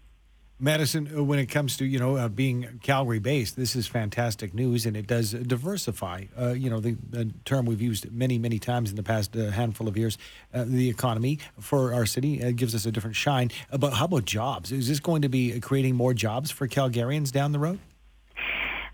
Madison, 0.62 1.10
uh, 1.16 1.24
when 1.24 1.40
it 1.40 1.46
comes 1.46 1.78
to 1.78 1.86
you 1.86 2.00
know 2.00 2.18
uh, 2.18 2.28
being 2.28 2.80
Calgary 2.84 3.20
based, 3.20 3.56
this 3.56 3.78
is 3.78 3.88
fantastic 3.88 4.54
news, 4.54 4.86
and 4.86 4.98
it 4.98 5.08
does 5.08 5.32
diversify. 5.32 6.26
Uh, 6.38 6.50
you 6.50 6.70
know 6.70 6.82
the, 6.82 6.98
the, 7.10 7.32
term 7.46 7.66
we've 7.66 7.82
used 7.82 8.12
many 8.12 8.38
many 8.38 8.60
times 8.60 8.90
in 8.90 8.98
the 8.98 9.04
past 9.04 9.36
uh, 9.38 9.52
handful 9.52 9.88
of 9.88 9.98
years. 9.98 10.18
Uh, 10.54 10.66
the 10.68 10.90
economy 10.90 11.40
for 11.60 11.94
our 11.94 12.06
city 12.06 12.44
uh, 12.44 12.52
gives 12.52 12.76
us 12.76 12.86
a 12.86 12.92
different 12.92 13.16
shine. 13.16 13.52
But 13.72 13.94
how 13.94 14.06
about 14.06 14.26
jobs? 14.26 14.74
Is 14.74 14.90
this 14.90 15.00
going 15.00 15.22
to 15.22 15.30
be 15.30 15.58
creating 15.62 15.96
more 15.96 16.14
jobs 16.14 16.52
for 16.52 16.68
Calgarians 16.68 17.32
down 17.32 17.54
the 17.54 17.60
road? 17.60 17.80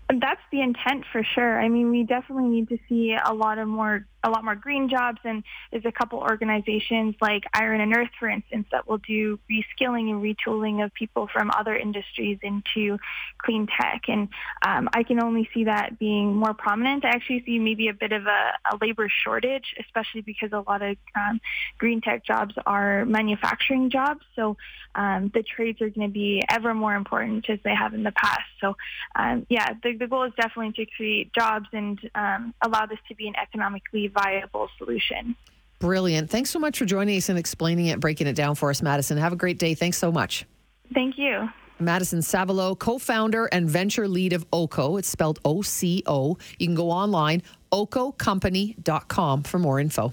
That's 0.08 0.40
the 0.52 0.60
intent 0.60 1.04
for 1.10 1.24
sure. 1.24 1.60
I 1.60 1.68
mean, 1.68 1.90
we 1.90 2.04
definitely 2.04 2.48
need 2.48 2.68
to 2.68 2.78
see 2.88 3.16
a 3.20 3.34
lot 3.34 3.58
of 3.58 3.66
more 3.66 4.06
a 4.26 4.30
lot 4.30 4.44
more 4.44 4.56
green 4.56 4.88
jobs 4.88 5.20
and 5.24 5.44
there's 5.70 5.84
a 5.84 5.92
couple 5.92 6.18
organizations 6.18 7.14
like 7.20 7.44
Iron 7.54 7.80
and 7.80 7.96
Earth, 7.96 8.10
for 8.18 8.28
instance, 8.28 8.66
that 8.72 8.88
will 8.88 8.98
do 8.98 9.38
reskilling 9.50 10.10
and 10.10 10.20
retooling 10.20 10.84
of 10.84 10.92
people 10.94 11.28
from 11.32 11.50
other 11.56 11.76
industries 11.76 12.38
into 12.42 12.98
clean 13.38 13.68
tech. 13.68 14.02
And 14.08 14.28
um, 14.66 14.88
I 14.92 15.04
can 15.04 15.22
only 15.22 15.48
see 15.54 15.64
that 15.64 15.98
being 15.98 16.34
more 16.34 16.54
prominent. 16.54 17.04
I 17.04 17.10
actually 17.10 17.44
see 17.46 17.58
maybe 17.60 17.86
a 17.86 17.94
bit 17.94 18.12
of 18.12 18.26
a, 18.26 18.52
a 18.72 18.76
labor 18.80 19.08
shortage, 19.08 19.74
especially 19.78 20.22
because 20.22 20.50
a 20.52 20.64
lot 20.68 20.82
of 20.82 20.96
um, 21.14 21.40
green 21.78 22.00
tech 22.00 22.24
jobs 22.24 22.54
are 22.66 23.04
manufacturing 23.04 23.90
jobs. 23.90 24.24
So 24.34 24.56
um, 24.96 25.30
the 25.32 25.44
trades 25.44 25.80
are 25.80 25.90
going 25.90 26.08
to 26.08 26.12
be 26.12 26.42
ever 26.48 26.74
more 26.74 26.94
important 26.94 27.48
as 27.48 27.60
they 27.62 27.74
have 27.74 27.94
in 27.94 28.02
the 28.02 28.12
past. 28.12 28.48
So 28.60 28.76
um, 29.14 29.46
yeah, 29.48 29.74
the, 29.84 29.96
the 29.96 30.08
goal 30.08 30.24
is 30.24 30.32
definitely 30.36 30.72
to 30.84 30.90
create 30.96 31.32
jobs 31.32 31.68
and 31.72 31.98
um, 32.16 32.54
allow 32.62 32.86
this 32.86 32.98
to 33.08 33.14
be 33.14 33.28
an 33.28 33.34
economic 33.36 33.76
economically 33.76 34.08
viable 34.18 34.68
solution. 34.78 35.36
Brilliant. 35.78 36.30
Thanks 36.30 36.50
so 36.50 36.58
much 36.58 36.78
for 36.78 36.86
joining 36.86 37.16
us 37.18 37.28
and 37.28 37.38
explaining 37.38 37.86
it, 37.86 38.00
breaking 38.00 38.26
it 38.26 38.34
down 38.34 38.54
for 38.54 38.70
us, 38.70 38.80
Madison. 38.80 39.18
Have 39.18 39.32
a 39.32 39.36
great 39.36 39.58
day. 39.58 39.74
Thanks 39.74 39.98
so 39.98 40.10
much. 40.10 40.46
Thank 40.94 41.18
you. 41.18 41.48
Madison 41.78 42.20
Savilow, 42.20 42.78
co 42.78 42.98
founder 42.98 43.46
and 43.46 43.68
venture 43.68 44.08
lead 44.08 44.32
of 44.32 44.46
OCO. 44.52 44.96
It's 44.96 45.08
spelled 45.08 45.38
O 45.44 45.60
C 45.60 46.02
O. 46.06 46.38
You 46.58 46.66
can 46.66 46.74
go 46.74 46.90
online, 46.90 47.42
ococompany.com 47.72 49.42
for 49.42 49.58
more 49.58 49.78
info. 49.78 50.12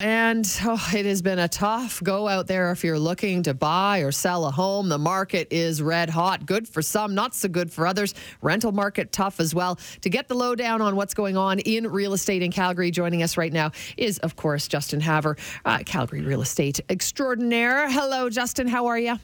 And 0.00 0.44
oh, 0.64 0.90
it 0.94 1.06
has 1.06 1.22
been 1.22 1.38
a 1.38 1.48
tough 1.48 2.02
go 2.02 2.28
out 2.28 2.46
there 2.46 2.72
if 2.72 2.84
you're 2.84 2.98
looking 2.98 3.42
to 3.44 3.54
buy 3.54 4.00
or 4.00 4.12
sell 4.12 4.46
a 4.46 4.50
home. 4.50 4.88
The 4.88 4.98
market 4.98 5.48
is 5.50 5.80
red 5.80 6.10
hot. 6.10 6.46
Good 6.46 6.68
for 6.68 6.82
some, 6.82 7.14
not 7.14 7.34
so 7.34 7.48
good 7.48 7.72
for 7.72 7.86
others. 7.86 8.14
Rental 8.42 8.72
market 8.72 9.12
tough 9.12 9.40
as 9.40 9.54
well. 9.54 9.78
To 10.02 10.10
get 10.10 10.28
the 10.28 10.34
lowdown 10.34 10.82
on 10.82 10.96
what's 10.96 11.14
going 11.14 11.36
on 11.36 11.60
in 11.60 11.86
real 11.86 12.12
estate 12.12 12.42
in 12.42 12.50
Calgary, 12.50 12.90
joining 12.90 13.22
us 13.22 13.36
right 13.36 13.52
now 13.52 13.70
is, 13.96 14.18
of 14.18 14.36
course, 14.36 14.68
Justin 14.68 15.00
Havre, 15.00 15.36
uh, 15.64 15.78
Calgary 15.86 16.22
real 16.22 16.42
estate 16.42 16.80
extraordinaire. 16.88 17.90
Hello, 17.90 18.28
Justin. 18.28 18.66
How 18.68 18.86
are 18.86 18.98
you? 18.98 19.18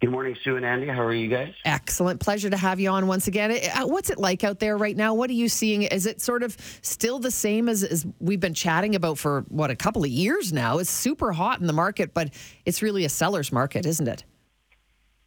Good 0.00 0.12
morning, 0.12 0.34
Sue 0.42 0.56
and 0.56 0.64
Andy. 0.64 0.86
How 0.86 1.02
are 1.02 1.12
you 1.12 1.28
guys? 1.28 1.52
Excellent. 1.66 2.20
Pleasure 2.20 2.48
to 2.48 2.56
have 2.56 2.80
you 2.80 2.88
on 2.88 3.06
once 3.06 3.28
again. 3.28 3.50
Uh, 3.52 3.86
what's 3.86 4.08
it 4.08 4.18
like 4.18 4.42
out 4.44 4.58
there 4.58 4.78
right 4.78 4.96
now? 4.96 5.12
What 5.12 5.28
are 5.28 5.34
you 5.34 5.46
seeing? 5.46 5.82
Is 5.82 6.06
it 6.06 6.22
sort 6.22 6.42
of 6.42 6.56
still 6.80 7.18
the 7.18 7.30
same 7.30 7.68
as, 7.68 7.84
as 7.84 8.06
we've 8.18 8.40
been 8.40 8.54
chatting 8.54 8.94
about 8.94 9.18
for, 9.18 9.44
what, 9.48 9.70
a 9.70 9.76
couple 9.76 10.02
of 10.02 10.08
years 10.08 10.54
now? 10.54 10.78
It's 10.78 10.88
super 10.88 11.32
hot 11.32 11.60
in 11.60 11.66
the 11.66 11.74
market, 11.74 12.14
but 12.14 12.32
it's 12.64 12.80
really 12.80 13.04
a 13.04 13.10
seller's 13.10 13.52
market, 13.52 13.84
isn't 13.84 14.08
it? 14.08 14.24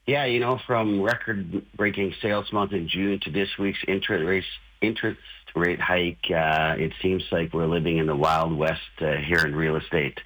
Yeah, 0.07 0.25
you 0.25 0.39
know, 0.39 0.59
from 0.65 1.03
record-breaking 1.03 2.15
sales 2.19 2.51
month 2.51 2.73
in 2.73 2.89
June 2.89 3.19
to 3.25 3.31
this 3.31 3.49
week's 3.59 3.77
interest 3.87 4.25
rate, 4.25 4.43
interest 4.81 5.19
rate 5.55 5.79
hike, 5.79 6.31
uh, 6.31 6.73
it 6.79 6.93
seems 6.99 7.21
like 7.31 7.53
we're 7.53 7.67
living 7.67 7.99
in 7.99 8.07
the 8.07 8.15
Wild 8.15 8.57
West 8.57 8.81
uh, 9.01 9.17
here 9.17 9.45
in 9.45 9.55
real 9.55 9.75
estate. 9.75 10.19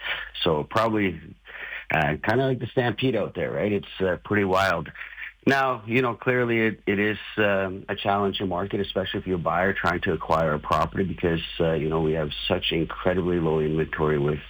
So 0.46 0.64
probably 0.64 1.20
uh, 1.92 2.16
kind 2.22 2.42
of 2.42 2.48
like 2.48 2.60
the 2.60 2.68
stampede 2.68 3.16
out 3.16 3.34
there, 3.36 3.52
right? 3.52 3.72
It's 3.72 4.02
uh, 4.02 4.18
pretty 4.24 4.44
wild. 4.44 4.90
Now, 5.46 5.82
you 5.86 6.02
know, 6.02 6.14
clearly 6.14 6.60
it, 6.60 6.82
it 6.86 7.00
is 7.00 7.18
um, 7.38 7.86
a 7.88 7.96
challenging 7.96 8.50
market, 8.50 8.82
especially 8.82 9.22
if 9.22 9.28
you're 9.28 9.38
a 9.38 9.40
buyer 9.40 9.72
trying 9.72 10.02
to 10.02 10.12
acquire 10.12 10.54
a 10.54 10.60
property 10.60 11.06
because, 11.06 11.40
uh, 11.62 11.72
you 11.72 11.88
know, 11.88 12.02
we 12.02 12.14
have 12.14 12.32
such 12.50 12.74
incredibly 12.74 13.40
low 13.40 13.62
inventory 13.62 14.20
with, 14.20 14.42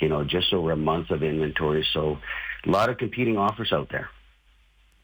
you 0.00 0.08
know, 0.08 0.24
just 0.24 0.52
over 0.52 0.72
a 0.72 0.76
month 0.76 1.10
of 1.10 1.22
inventory. 1.22 1.86
So 1.92 2.18
a 2.66 2.68
lot 2.68 2.90
of 2.90 2.98
competing 2.98 3.38
offers 3.38 3.72
out 3.72 3.90
there. 3.90 4.10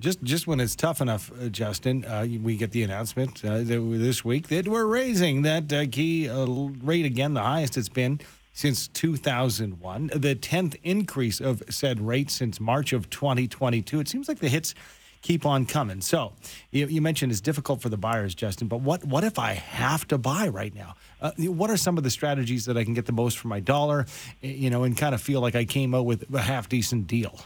Just, 0.01 0.21
just 0.25 0.49
when 0.49 0.59
it's 0.59 0.75
tough 0.75 1.01
enough, 1.01 1.31
uh, 1.41 1.49
Justin, 1.49 2.05
uh, 2.05 2.27
we 2.43 2.57
get 2.57 2.73
the 2.73 2.83
announcement 2.83 3.45
uh, 3.45 3.61
this 3.63 4.25
week 4.25 4.49
that 4.49 4.67
we're 4.67 4.85
raising 4.85 5.43
that 5.43 5.73
uh, 5.73 5.87
key 5.87 6.29
uh, 6.29 6.45
rate 6.45 7.07
again, 7.07 7.35
the 7.35 7.43
highest 7.43 7.77
it's 7.77 7.89
been 7.89 8.21
since 8.57 8.89
2001, 8.89 10.07
the 10.15 10.35
10th 10.35 10.77
increase 10.83 11.43
of 11.43 11.63
said 11.69 12.01
rate 12.01 12.31
since 12.31 12.59
March 12.59 12.95
of 12.95 13.11
2022. 13.11 14.01
It 14.01 14.09
seems 14.09 14.29
like 14.29 14.39
the 14.39 14.49
hits 14.49 14.75
keep 15.21 15.45
on 15.45 15.67
coming. 15.67 16.01
So 16.01 16.33
you, 16.71 16.87
you, 16.87 17.03
mentioned 17.03 17.33
it's 17.33 17.43
difficult 17.43 17.83
for 17.83 17.91
the 17.91 17.99
buyers, 17.99 18.35
Justin, 18.35 18.67
but 18.67 18.81
what, 18.81 19.05
what 19.05 19.25
if 19.25 19.39
I 19.39 19.53
have 19.53 20.09
to 20.09 20.17
buy 20.17 20.49
right 20.49 20.75
now? 20.75 20.95
Uh, 21.21 21.33
what 21.37 21.69
are 21.69 21.77
some 21.77 21.99
of 21.99 22.05
the 22.05 22.09
strategies 22.09 22.65
that 22.65 22.79
I 22.79 22.85
can 22.85 22.95
get 22.95 23.05
the 23.05 23.13
most 23.13 23.37
for 23.37 23.49
my 23.49 23.61
dollar, 23.61 24.07
you 24.41 24.71
know, 24.71 24.85
and 24.85 24.97
kind 24.97 25.15
of 25.15 25.21
feel 25.21 25.43
like 25.43 25.55
I 25.55 25.67
came 25.67 25.95
out 25.95 26.07
with 26.07 26.25
a 26.35 26.41
half 26.41 26.67
decent 26.67 27.09
deal? 27.09 27.39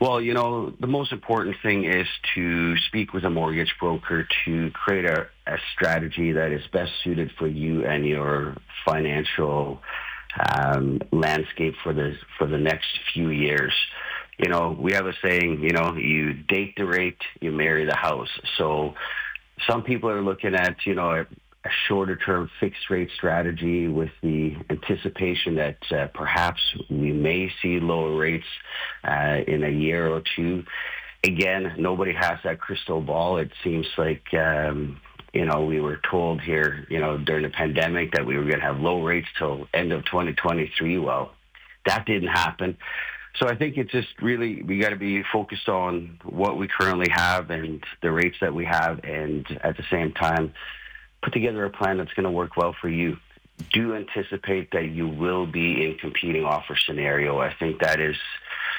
Well, 0.00 0.20
you 0.20 0.34
know, 0.34 0.74
the 0.78 0.86
most 0.86 1.12
important 1.12 1.56
thing 1.62 1.84
is 1.84 2.06
to 2.34 2.76
speak 2.76 3.14
with 3.14 3.24
a 3.24 3.30
mortgage 3.30 3.74
broker 3.80 4.28
to 4.44 4.70
create 4.70 5.06
a, 5.06 5.28
a 5.46 5.56
strategy 5.74 6.32
that 6.32 6.52
is 6.52 6.62
best 6.72 6.92
suited 7.02 7.32
for 7.38 7.48
you 7.48 7.84
and 7.86 8.06
your 8.06 8.54
financial 8.88 9.80
um, 10.56 11.00
landscape 11.12 11.74
for 11.82 11.92
the 11.92 12.16
for 12.36 12.46
the 12.46 12.58
next 12.58 12.88
few 13.12 13.30
years. 13.30 13.72
You 14.38 14.48
know, 14.48 14.76
we 14.78 14.92
have 14.92 15.06
a 15.06 15.14
saying, 15.22 15.62
you 15.62 15.70
know, 15.70 15.94
you 15.96 16.32
date 16.32 16.74
the 16.76 16.86
rate, 16.86 17.20
you 17.40 17.50
marry 17.50 17.84
the 17.84 17.96
house. 17.96 18.28
So 18.56 18.94
some 19.68 19.82
people 19.82 20.10
are 20.10 20.22
looking 20.22 20.54
at, 20.54 20.76
you 20.86 20.94
know, 20.94 21.10
a 21.10 21.26
a 21.64 21.70
shorter 21.86 22.16
term 22.16 22.48
fixed 22.60 22.88
rate 22.88 23.10
strategy 23.16 23.88
with 23.88 24.10
the 24.22 24.56
anticipation 24.70 25.56
that 25.56 25.78
uh, 25.90 26.06
perhaps 26.14 26.60
we 26.88 27.12
may 27.12 27.50
see 27.60 27.80
lower 27.80 28.16
rates 28.16 28.46
uh, 29.04 29.38
in 29.46 29.64
a 29.64 29.70
year 29.70 30.08
or 30.08 30.22
two. 30.36 30.64
Again, 31.24 31.74
nobody 31.76 32.12
has 32.12 32.38
that 32.44 32.60
crystal 32.60 33.00
ball. 33.00 33.38
It 33.38 33.50
seems 33.64 33.86
like, 33.98 34.32
um, 34.34 35.00
you 35.32 35.44
know, 35.44 35.64
we 35.64 35.80
were 35.80 36.00
told 36.10 36.40
here, 36.40 36.86
you 36.88 37.00
know, 37.00 37.18
during 37.18 37.42
the 37.42 37.50
pandemic 37.50 38.12
that 38.12 38.26
we 38.26 38.36
were 38.36 38.44
going 38.44 38.60
to 38.60 38.66
have 38.66 38.80
low 38.80 39.02
rates 39.02 39.28
till 39.38 39.68
end 39.74 39.92
of 39.92 40.04
2023. 40.06 40.98
Well, 40.98 41.32
that 41.86 42.06
didn't 42.06 42.28
happen. 42.28 42.76
So 43.36 43.46
I 43.46 43.54
think 43.54 43.76
it's 43.76 43.92
just 43.92 44.08
really 44.20 44.62
we 44.62 44.78
got 44.78 44.90
to 44.90 44.96
be 44.96 45.22
focused 45.22 45.68
on 45.68 46.18
what 46.24 46.58
we 46.58 46.66
currently 46.66 47.10
have 47.10 47.50
and 47.50 47.84
the 48.02 48.10
rates 48.10 48.36
that 48.40 48.54
we 48.54 48.64
have, 48.64 49.04
and 49.04 49.46
at 49.62 49.76
the 49.76 49.84
same 49.90 50.12
time, 50.12 50.54
put 51.22 51.32
together 51.32 51.64
a 51.64 51.70
plan 51.70 51.98
that's 51.98 52.12
going 52.14 52.24
to 52.24 52.30
work 52.30 52.56
well 52.56 52.74
for 52.80 52.88
you. 52.88 53.16
Do 53.72 53.94
anticipate 53.94 54.70
that 54.72 54.90
you 54.90 55.08
will 55.08 55.46
be 55.46 55.84
in 55.84 55.98
competing 55.98 56.44
offer 56.44 56.76
scenario. 56.76 57.38
I 57.38 57.52
think 57.54 57.80
that 57.80 58.00
is, 58.00 58.16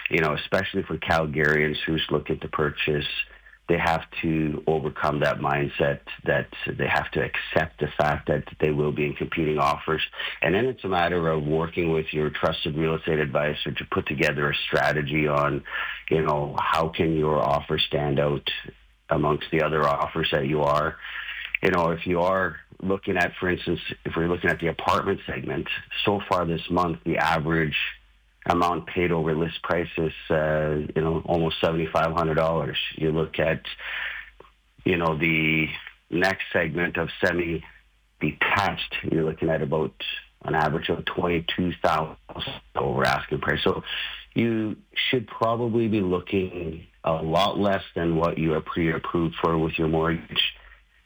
you 0.09 0.19
know, 0.19 0.33
especially 0.33 0.83
for 0.83 0.97
Calgarians 0.97 1.77
who's 1.85 2.05
looking 2.09 2.39
to 2.39 2.47
purchase, 2.47 3.07
they 3.69 3.77
have 3.77 4.01
to 4.21 4.63
overcome 4.67 5.21
that 5.21 5.37
mindset 5.37 5.99
that 6.25 6.47
they 6.67 6.87
have 6.87 7.09
to 7.11 7.21
accept 7.21 7.79
the 7.79 7.87
fact 7.97 8.27
that 8.27 8.43
they 8.59 8.71
will 8.71 8.91
be 8.91 9.05
in 9.05 9.13
competing 9.13 9.59
offers. 9.59 10.01
And 10.41 10.53
then 10.53 10.65
it's 10.65 10.83
a 10.83 10.89
matter 10.89 11.29
of 11.29 11.43
working 11.43 11.93
with 11.93 12.07
your 12.11 12.29
trusted 12.31 12.75
real 12.75 12.95
estate 12.95 13.19
advisor 13.19 13.71
to 13.71 13.85
put 13.91 14.07
together 14.07 14.49
a 14.49 14.55
strategy 14.67 15.27
on, 15.27 15.63
you 16.09 16.23
know, 16.23 16.55
how 16.59 16.89
can 16.89 17.15
your 17.15 17.37
offer 17.37 17.77
stand 17.77 18.19
out 18.19 18.49
amongst 19.09 19.45
the 19.51 19.61
other 19.61 19.87
offers 19.87 20.29
that 20.31 20.47
you 20.47 20.63
are 20.63 20.97
you 21.61 21.71
know, 21.71 21.89
if 21.89 22.07
you 22.07 22.21
are 22.21 22.57
looking 22.81 23.17
at, 23.17 23.33
for 23.39 23.49
instance, 23.49 23.79
if 24.05 24.13
we're 24.15 24.29
looking 24.29 24.49
at 24.49 24.59
the 24.59 24.67
apartment 24.67 25.19
segment, 25.27 25.67
so 26.05 26.21
far 26.29 26.45
this 26.45 26.61
month, 26.69 26.99
the 27.05 27.17
average 27.17 27.75
amount 28.49 28.87
paid 28.87 29.11
over 29.11 29.35
list 29.35 29.61
price 29.63 29.89
is, 29.97 30.13
uh, 30.29 30.75
you 30.95 31.01
know, 31.01 31.21
almost 31.25 31.61
$7,500. 31.61 32.75
You 32.95 33.11
look 33.11 33.39
at 33.39 33.61
you 34.85 34.97
know, 34.97 35.17
the 35.17 35.67
next 36.09 36.43
segment 36.51 36.97
of 36.97 37.09
semi-detached, 37.23 38.95
you're 39.11 39.23
looking 39.23 39.49
at 39.49 39.61
about 39.61 39.93
an 40.45 40.55
average 40.55 40.89
of 40.89 41.05
22,000 41.05 42.15
over 42.75 43.05
asking 43.05 43.39
price. 43.39 43.59
So 43.63 43.83
you 44.33 44.77
should 45.09 45.27
probably 45.27 45.87
be 45.87 46.01
looking 46.01 46.87
a 47.03 47.13
lot 47.13 47.59
less 47.59 47.83
than 47.95 48.15
what 48.15 48.37
you 48.37 48.53
are 48.53 48.61
pre-approved 48.61 49.35
for 49.41 49.57
with 49.57 49.77
your 49.77 49.89
mortgage. 49.89 50.53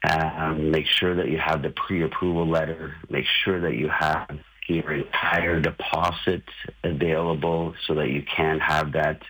Um, 0.08 0.72
make 0.72 0.86
sure 0.86 1.16
that 1.16 1.30
you 1.30 1.38
have 1.38 1.62
the 1.62 1.70
pre-approval 1.70 2.48
letter. 2.48 2.96
Make 3.10 3.26
sure 3.44 3.62
that 3.62 3.76
you 3.76 3.90
have 3.90 4.30
your 4.68 4.94
entire 4.94 5.60
deposit 5.60 6.44
available 6.84 7.74
so 7.88 7.96
that 7.96 8.10
you 8.10 8.24
can 8.24 8.60
have 8.60 8.94
that, 8.94 9.22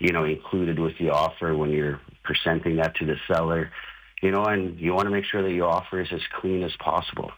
you 0.00 0.12
know, 0.12 0.24
included 0.24 0.78
with 0.78 0.98
the 0.98 1.10
offer 1.10 1.56
when 1.56 1.70
you're 1.70 2.00
presenting 2.22 2.76
that 2.76 2.94
to 2.96 3.06
the 3.06 3.16
seller. 3.26 3.70
You 4.22 4.30
know, 4.30 4.44
and 4.44 4.78
you 4.78 4.94
want 4.94 5.06
to 5.06 5.10
make 5.10 5.24
sure 5.24 5.42
that 5.42 5.52
your 5.52 5.68
offer 5.68 6.00
is 6.00 6.08
as 6.12 6.22
clean 6.40 6.62
as 6.62 6.74
possible. 6.76 7.32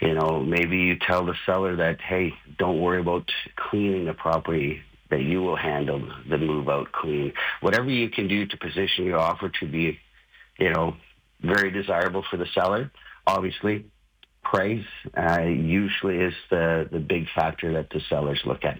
You 0.00 0.14
know, 0.14 0.40
maybe 0.40 0.78
you 0.78 0.96
tell 0.98 1.26
the 1.26 1.34
seller 1.44 1.76
that, 1.76 2.00
hey, 2.00 2.32
don't 2.58 2.80
worry 2.80 3.00
about 3.00 3.30
cleaning 3.54 4.06
the 4.06 4.14
property 4.14 4.82
that 5.10 5.20
you 5.20 5.42
will 5.42 5.56
handle 5.56 6.08
the 6.28 6.38
move 6.38 6.68
out 6.68 6.90
clean. 6.92 7.32
Whatever 7.60 7.90
you 7.90 8.08
can 8.08 8.26
do 8.26 8.46
to 8.46 8.56
position 8.56 9.04
your 9.04 9.18
offer 9.18 9.50
to 9.60 9.66
be, 9.66 9.98
you 10.58 10.70
know, 10.70 10.96
very 11.42 11.70
desirable 11.70 12.24
for 12.30 12.36
the 12.36 12.46
seller. 12.54 12.90
Obviously, 13.26 13.84
price 14.42 14.86
uh, 15.16 15.42
usually 15.42 16.18
is 16.18 16.34
the, 16.50 16.88
the 16.90 16.98
big 17.00 17.28
factor 17.34 17.72
that 17.74 17.90
the 17.90 18.00
sellers 18.08 18.40
look 18.44 18.64
at. 18.64 18.78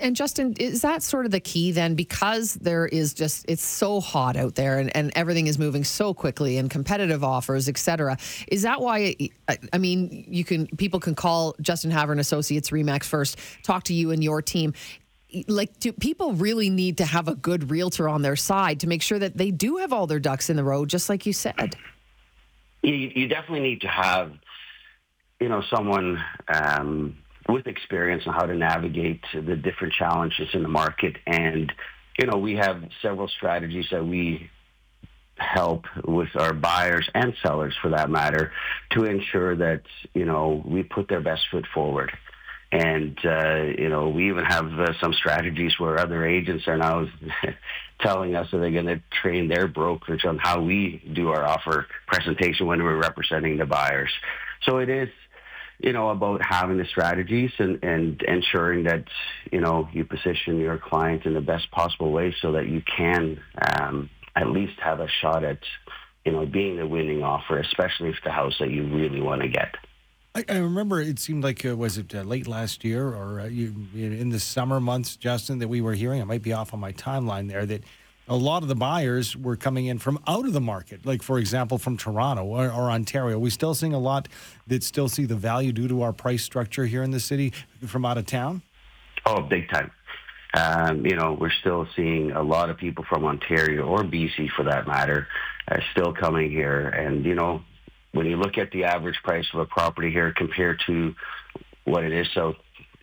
And 0.00 0.14
Justin, 0.14 0.54
is 0.60 0.82
that 0.82 1.02
sort 1.02 1.26
of 1.26 1.32
the 1.32 1.40
key 1.40 1.72
then? 1.72 1.96
Because 1.96 2.54
there 2.54 2.86
is 2.86 3.14
just, 3.14 3.44
it's 3.48 3.64
so 3.64 4.00
hot 4.00 4.36
out 4.36 4.54
there 4.54 4.78
and, 4.78 4.96
and 4.96 5.10
everything 5.16 5.48
is 5.48 5.58
moving 5.58 5.82
so 5.82 6.14
quickly 6.14 6.56
and 6.56 6.70
competitive 6.70 7.24
offers, 7.24 7.68
et 7.68 7.76
cetera. 7.76 8.16
Is 8.46 8.62
that 8.62 8.80
why, 8.80 9.16
I 9.72 9.78
mean, 9.78 10.24
you 10.28 10.44
can, 10.44 10.68
people 10.68 11.00
can 11.00 11.16
call 11.16 11.56
Justin 11.60 11.90
Havre 11.90 12.12
and 12.12 12.20
Associates 12.20 12.70
Remax 12.70 13.06
first, 13.06 13.36
talk 13.64 13.82
to 13.84 13.92
you 13.92 14.12
and 14.12 14.22
your 14.22 14.40
team. 14.40 14.72
Like, 15.48 15.80
do 15.80 15.92
people 15.92 16.34
really 16.34 16.70
need 16.70 16.98
to 16.98 17.04
have 17.04 17.26
a 17.26 17.34
good 17.34 17.68
realtor 17.68 18.08
on 18.08 18.22
their 18.22 18.36
side 18.36 18.78
to 18.80 18.86
make 18.86 19.02
sure 19.02 19.18
that 19.18 19.36
they 19.36 19.50
do 19.50 19.78
have 19.78 19.92
all 19.92 20.06
their 20.06 20.20
ducks 20.20 20.48
in 20.48 20.54
the 20.54 20.62
row, 20.62 20.86
just 20.86 21.08
like 21.08 21.26
you 21.26 21.32
said? 21.32 21.74
You, 22.82 22.94
you 22.94 23.26
definitely 23.26 23.68
need 23.68 23.80
to 23.80 23.88
have, 23.88 24.30
you 25.42 25.48
know, 25.48 25.62
someone 25.74 26.22
um, 26.46 27.16
with 27.48 27.66
experience 27.66 28.22
on 28.26 28.34
how 28.34 28.46
to 28.46 28.54
navigate 28.54 29.22
the 29.34 29.56
different 29.56 29.92
challenges 29.92 30.48
in 30.52 30.62
the 30.62 30.68
market. 30.68 31.16
And, 31.26 31.72
you 32.16 32.26
know, 32.26 32.38
we 32.38 32.54
have 32.54 32.84
several 33.02 33.26
strategies 33.26 33.86
that 33.90 34.06
we 34.06 34.48
help 35.36 35.86
with 36.04 36.28
our 36.36 36.52
buyers 36.52 37.08
and 37.12 37.34
sellers 37.42 37.74
for 37.82 37.90
that 37.90 38.08
matter 38.08 38.52
to 38.90 39.04
ensure 39.04 39.56
that, 39.56 39.82
you 40.14 40.24
know, 40.24 40.62
we 40.64 40.84
put 40.84 41.08
their 41.08 41.20
best 41.20 41.42
foot 41.50 41.66
forward. 41.74 42.12
And, 42.70 43.18
uh, 43.24 43.64
you 43.76 43.88
know, 43.88 44.10
we 44.10 44.28
even 44.28 44.44
have 44.44 44.66
uh, 44.78 44.92
some 45.00 45.12
strategies 45.12 45.78
where 45.78 45.98
other 45.98 46.24
agents 46.24 46.68
are 46.68 46.78
now 46.78 47.08
telling 48.00 48.36
us 48.36 48.48
that 48.52 48.58
they're 48.58 48.70
going 48.70 48.86
to 48.86 49.02
train 49.10 49.48
their 49.48 49.66
brokerage 49.66 50.24
on 50.24 50.38
how 50.38 50.62
we 50.62 51.02
do 51.12 51.30
our 51.30 51.44
offer 51.44 51.88
presentation 52.06 52.66
when 52.66 52.82
we're 52.82 52.96
representing 52.96 53.58
the 53.58 53.66
buyers. 53.66 54.12
So 54.64 54.78
it 54.78 54.88
is 54.88 55.08
you 55.82 55.92
know, 55.92 56.10
about 56.10 56.40
having 56.44 56.78
the 56.78 56.84
strategies 56.84 57.50
and, 57.58 57.82
and 57.82 58.22
ensuring 58.22 58.84
that, 58.84 59.04
you 59.50 59.60
know, 59.60 59.88
you 59.92 60.04
position 60.04 60.58
your 60.58 60.78
client 60.78 61.26
in 61.26 61.34
the 61.34 61.40
best 61.40 61.70
possible 61.70 62.12
way 62.12 62.34
so 62.40 62.52
that 62.52 62.68
you 62.68 62.82
can 62.96 63.40
um, 63.80 64.08
at 64.36 64.48
least 64.48 64.78
have 64.80 65.00
a 65.00 65.08
shot 65.20 65.44
at, 65.44 65.58
you 66.24 66.32
know, 66.32 66.46
being 66.46 66.76
the 66.76 66.86
winning 66.86 67.22
offer, 67.22 67.58
especially 67.58 68.10
if 68.10 68.16
the 68.24 68.30
house 68.30 68.54
that 68.60 68.70
you 68.70 68.86
really 68.94 69.20
want 69.20 69.42
to 69.42 69.48
get. 69.48 69.74
I, 70.34 70.44
I 70.48 70.58
remember 70.58 71.00
it 71.00 71.18
seemed 71.18 71.44
like, 71.44 71.66
uh, 71.66 71.76
was 71.76 71.98
it 71.98 72.14
uh, 72.14 72.22
late 72.22 72.46
last 72.46 72.84
year 72.84 73.08
or 73.08 73.40
uh, 73.40 73.46
you, 73.46 73.74
in 73.94 74.30
the 74.30 74.40
summer 74.40 74.80
months, 74.80 75.16
Justin, 75.16 75.58
that 75.58 75.68
we 75.68 75.80
were 75.80 75.94
hearing, 75.94 76.22
I 76.22 76.24
might 76.24 76.42
be 76.42 76.52
off 76.52 76.72
on 76.72 76.80
my 76.80 76.92
timeline 76.92 77.48
there, 77.48 77.66
that 77.66 77.82
a 78.32 78.36
lot 78.36 78.62
of 78.62 78.68
the 78.70 78.74
buyers 78.74 79.36
were 79.36 79.56
coming 79.56 79.86
in 79.86 79.98
from 79.98 80.18
out 80.26 80.46
of 80.46 80.54
the 80.54 80.60
market, 80.60 81.04
like 81.04 81.22
for 81.22 81.38
example 81.38 81.76
from 81.76 81.98
Toronto 81.98 82.44
or, 82.44 82.64
or, 82.72 82.90
Ontario. 82.90 83.38
We 83.38 83.50
still 83.50 83.74
seeing 83.74 83.92
a 83.92 83.98
lot 83.98 84.26
that 84.68 84.82
still 84.82 85.08
see 85.08 85.26
the 85.26 85.36
value 85.36 85.70
due 85.70 85.86
to 85.88 86.00
our 86.00 86.14
price 86.14 86.42
structure 86.42 86.86
here 86.86 87.02
in 87.02 87.10
the 87.10 87.20
city 87.20 87.52
from 87.86 88.06
out 88.06 88.16
of 88.16 88.24
town. 88.24 88.62
Oh, 89.26 89.42
big 89.42 89.68
time. 89.68 89.90
Um, 90.54 91.04
you 91.04 91.14
know, 91.14 91.36
we're 91.38 91.52
still 91.60 91.86
seeing 91.94 92.30
a 92.30 92.42
lot 92.42 92.70
of 92.70 92.78
people 92.78 93.04
from 93.06 93.26
Ontario 93.26 93.86
or 93.86 94.02
BC, 94.02 94.48
for 94.56 94.64
that 94.64 94.86
matter, 94.86 95.28
uh, 95.70 95.76
still 95.92 96.14
coming 96.14 96.50
here. 96.50 96.88
And 96.88 97.26
you 97.26 97.34
know, 97.34 97.62
when 98.12 98.24
you 98.24 98.36
look 98.36 98.56
at 98.56 98.70
the 98.70 98.84
average 98.84 99.18
price 99.22 99.46
of 99.52 99.60
a 99.60 99.66
property 99.66 100.10
here 100.10 100.32
compared 100.34 100.80
to 100.86 101.14
what 101.84 102.02
it 102.02 102.12
is 102.12 102.28
so 102.32 102.54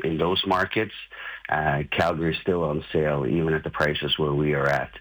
in 0.04 0.18
those 0.18 0.42
markets, 0.46 0.94
uh, 1.50 1.84
Calgary 1.92 2.34
is 2.34 2.42
still 2.42 2.64
on 2.64 2.84
sale, 2.94 3.26
even 3.28 3.54
at 3.54 3.64
the 3.64 3.70
prices 3.70 4.18
where 4.18 4.34
we 4.34 4.54
are 4.54 4.68
at. 4.68 4.92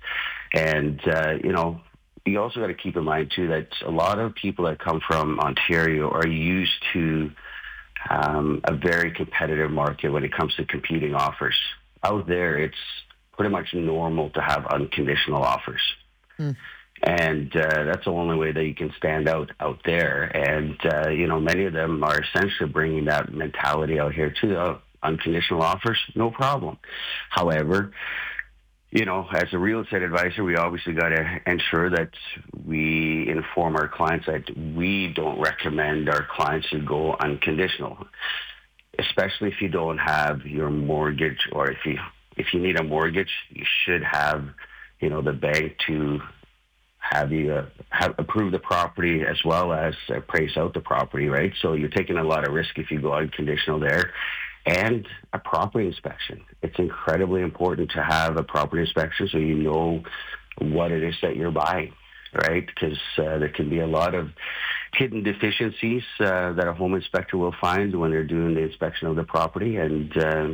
And, 0.55 1.01
uh, 1.07 1.35
you 1.43 1.53
know, 1.53 1.81
you 2.25 2.41
also 2.41 2.61
got 2.61 2.69
to 2.69 2.75
keep 2.75 2.97
in 2.97 3.05
mind, 3.05 3.33
too, 3.35 3.49
that 3.49 3.69
a 3.85 3.91
lot 3.91 4.19
of 4.19 4.35
people 4.35 4.65
that 4.67 4.79
come 4.79 5.01
from 5.07 5.41
Ontario 5.41 6.11
are 6.11 6.27
used 6.27 6.73
to 6.93 7.31
um, 8.11 8.61
a 8.65 8.75
very 8.75 9.11
competitive 9.13 9.71
market 9.71 10.11
when 10.11 10.25
it 10.25 10.33
comes 10.33 10.55
to 10.57 10.65
competing 10.65 11.15
offers. 11.15 11.57
Out 12.03 12.27
there, 12.27 12.59
it's 12.59 12.77
pretty 13.37 13.51
much 13.51 13.75
normal 13.75 14.31
to 14.31 14.41
have 14.41 14.67
unconditional 14.67 15.43
offers. 15.43 15.83
Mm. 16.39 16.57
And 17.03 17.57
uh, 17.57 17.85
that's 17.85 18.05
the 18.05 18.11
only 18.11 18.37
way 18.37 18.53
that 18.53 18.65
you 18.65 18.75
can 18.75 18.93
stand 18.97 19.29
out 19.29 19.53
out 19.61 19.81
there. 19.85 20.25
And, 20.25 20.77
uh, 20.85 21.11
you 21.11 21.29
know, 21.29 21.41
many 21.41 21.65
of 21.65 21.73
them 21.73 22.03
are 22.03 22.21
essentially 22.21 22.69
bringing 22.69 23.05
that 23.05 23.33
mentality 23.33 24.01
out 24.01 24.15
here 24.15 24.35
too. 24.41 24.57
Uh, 24.57 24.79
unconditional 25.03 25.63
offers, 25.63 25.99
no 26.15 26.31
problem. 26.31 26.79
However, 27.31 27.93
you 28.91 29.05
know, 29.05 29.27
as 29.33 29.53
a 29.53 29.59
real 29.59 29.81
estate 29.81 30.03
advisor, 30.03 30.43
we 30.43 30.57
obviously 30.57 30.95
got 30.95 31.11
to 31.11 31.41
ensure 31.47 31.91
that 31.91 32.11
we 32.67 33.29
inform 33.29 33.77
our 33.77 33.89
clients 33.89 34.27
that 34.27 34.45
we 34.57 35.13
don't 35.15 35.41
recommend 35.41 36.09
our 36.09 36.27
clients 36.35 36.71
to 36.71 36.79
go 36.79 37.15
unconditional, 37.21 38.07
especially 38.99 39.49
if 39.49 39.61
you 39.61 39.69
don't 39.69 39.99
have 39.99 40.47
your 40.47 40.71
mortgage 40.71 41.49
or 41.53 41.71
if 41.71 41.85
you 41.85 41.99
if 42.37 42.55
you 42.55 42.61
need 42.61 42.79
a 42.79 42.85
mortgage, 42.85 43.31
you 43.51 43.65
should 43.85 44.03
have, 44.05 44.49
you 45.01 45.11
know, 45.11 45.21
the 45.21 45.33
bank 45.33 45.77
to 45.89 46.21
have 46.99 47.33
you 47.33 47.53
uh, 47.53 47.67
have 47.91 48.15
approve 48.17 48.53
the 48.53 48.59
property 48.59 49.23
as 49.23 49.37
well 49.45 49.73
as 49.73 49.95
price 50.29 50.57
out 50.57 50.73
the 50.73 50.81
property, 50.81 51.27
right? 51.27 51.53
So 51.61 51.75
you're 51.75 51.89
taking 51.89 52.17
a 52.17 52.25
lot 52.25 52.47
of 52.47 52.55
risk 52.55 52.79
if 52.79 52.91
you 52.91 53.01
go 53.01 53.13
unconditional 53.13 53.81
there 53.81 54.13
and 54.69 55.09
a 55.33 55.39
property 55.39 55.87
inspection. 55.87 56.45
It's 56.63 56.79
incredibly 56.79 57.41
important 57.41 57.91
to 57.93 58.03
have 58.03 58.37
a 58.37 58.43
property 58.43 58.83
inspection 58.83 59.29
so 59.29 59.39
you 59.39 59.55
know 59.55 60.03
what 60.59 60.93
it 60.93 61.03
is 61.03 61.15
that 61.23 61.37
you're 61.37 61.51
buying, 61.51 61.95
right? 62.35 62.67
Because 62.67 62.99
uh, 63.17 63.39
there 63.39 63.49
can 63.49 63.71
be 63.71 63.81
a 63.81 63.87
lot 63.87 64.15
of 64.15 64.31
hidden 64.93 65.23
deficiencies 65.23 66.03
uh, 66.21 66.53
that 66.53 66.69
a 66.69 66.75
home 66.75 66.95
inspector 66.95 67.39
will 67.39 67.55
find 67.59 67.99
when 67.99 68.11
they're 68.11 68.25
doing 68.25 68.55
the 68.55 68.61
inspection 68.63 69.09
of 69.09 69.17
the 69.17 69.25
property, 69.25 69.77
and 69.77 70.17
uh, 70.19 70.49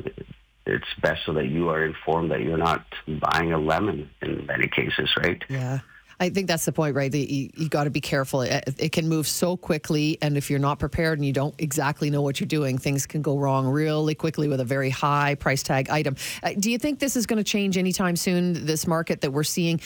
it's 0.67 0.87
best 1.03 1.23
so 1.27 1.33
that 1.33 1.47
you 1.47 1.71
are 1.71 1.85
informed 1.85 2.31
that 2.31 2.41
you're 2.41 2.59
not 2.59 2.85
buying 3.21 3.53
a 3.53 3.59
lemon 3.59 4.11
in 4.23 4.47
many 4.47 4.69
cases, 4.69 5.13
right? 5.17 5.43
Yeah. 5.49 5.81
I 6.25 6.31
think 6.31 6.49
that's 6.49 6.65
the 6.65 6.73
point, 6.73 6.97
right? 6.97 7.13
You, 7.15 7.51
you 7.55 7.69
got 7.69 7.85
to 7.85 7.91
be 7.91 8.01
careful. 8.01 8.41
It, 8.41 8.75
it, 8.79 8.93
can 8.93 9.09
move 9.09 9.29
so 9.29 9.59
quickly, 9.59 10.17
and 10.23 10.39
if 10.39 10.49
you're 10.49 10.59
not 10.59 10.79
prepared 10.79 11.19
and 11.19 11.27
you 11.27 11.35
don't 11.35 11.55
exactly 11.59 12.09
know 12.09 12.23
what 12.23 12.41
you're 12.41 12.47
doing, 12.47 12.79
things 12.79 13.05
can 13.05 13.21
go 13.21 13.37
wrong 13.37 13.67
really 13.67 14.15
quickly 14.15 14.49
with 14.49 14.61
a 14.61 14.65
very 14.65 14.89
high 14.89 15.35
price 15.35 15.63
tag 15.63 15.91
item. 15.91 16.17
Uh, 16.43 16.53
do 16.59 16.71
you 16.71 16.79
think 16.79 16.99
this 16.99 17.15
is 17.15 17.27
going 17.27 17.37
to 17.37 17.45
change 17.45 17.77
anytime 17.77 18.17
soon? 18.17 18.65
This 18.65 18.87
market 18.87 19.21
that 19.21 19.33
we're 19.33 19.45
seeing, 19.45 19.81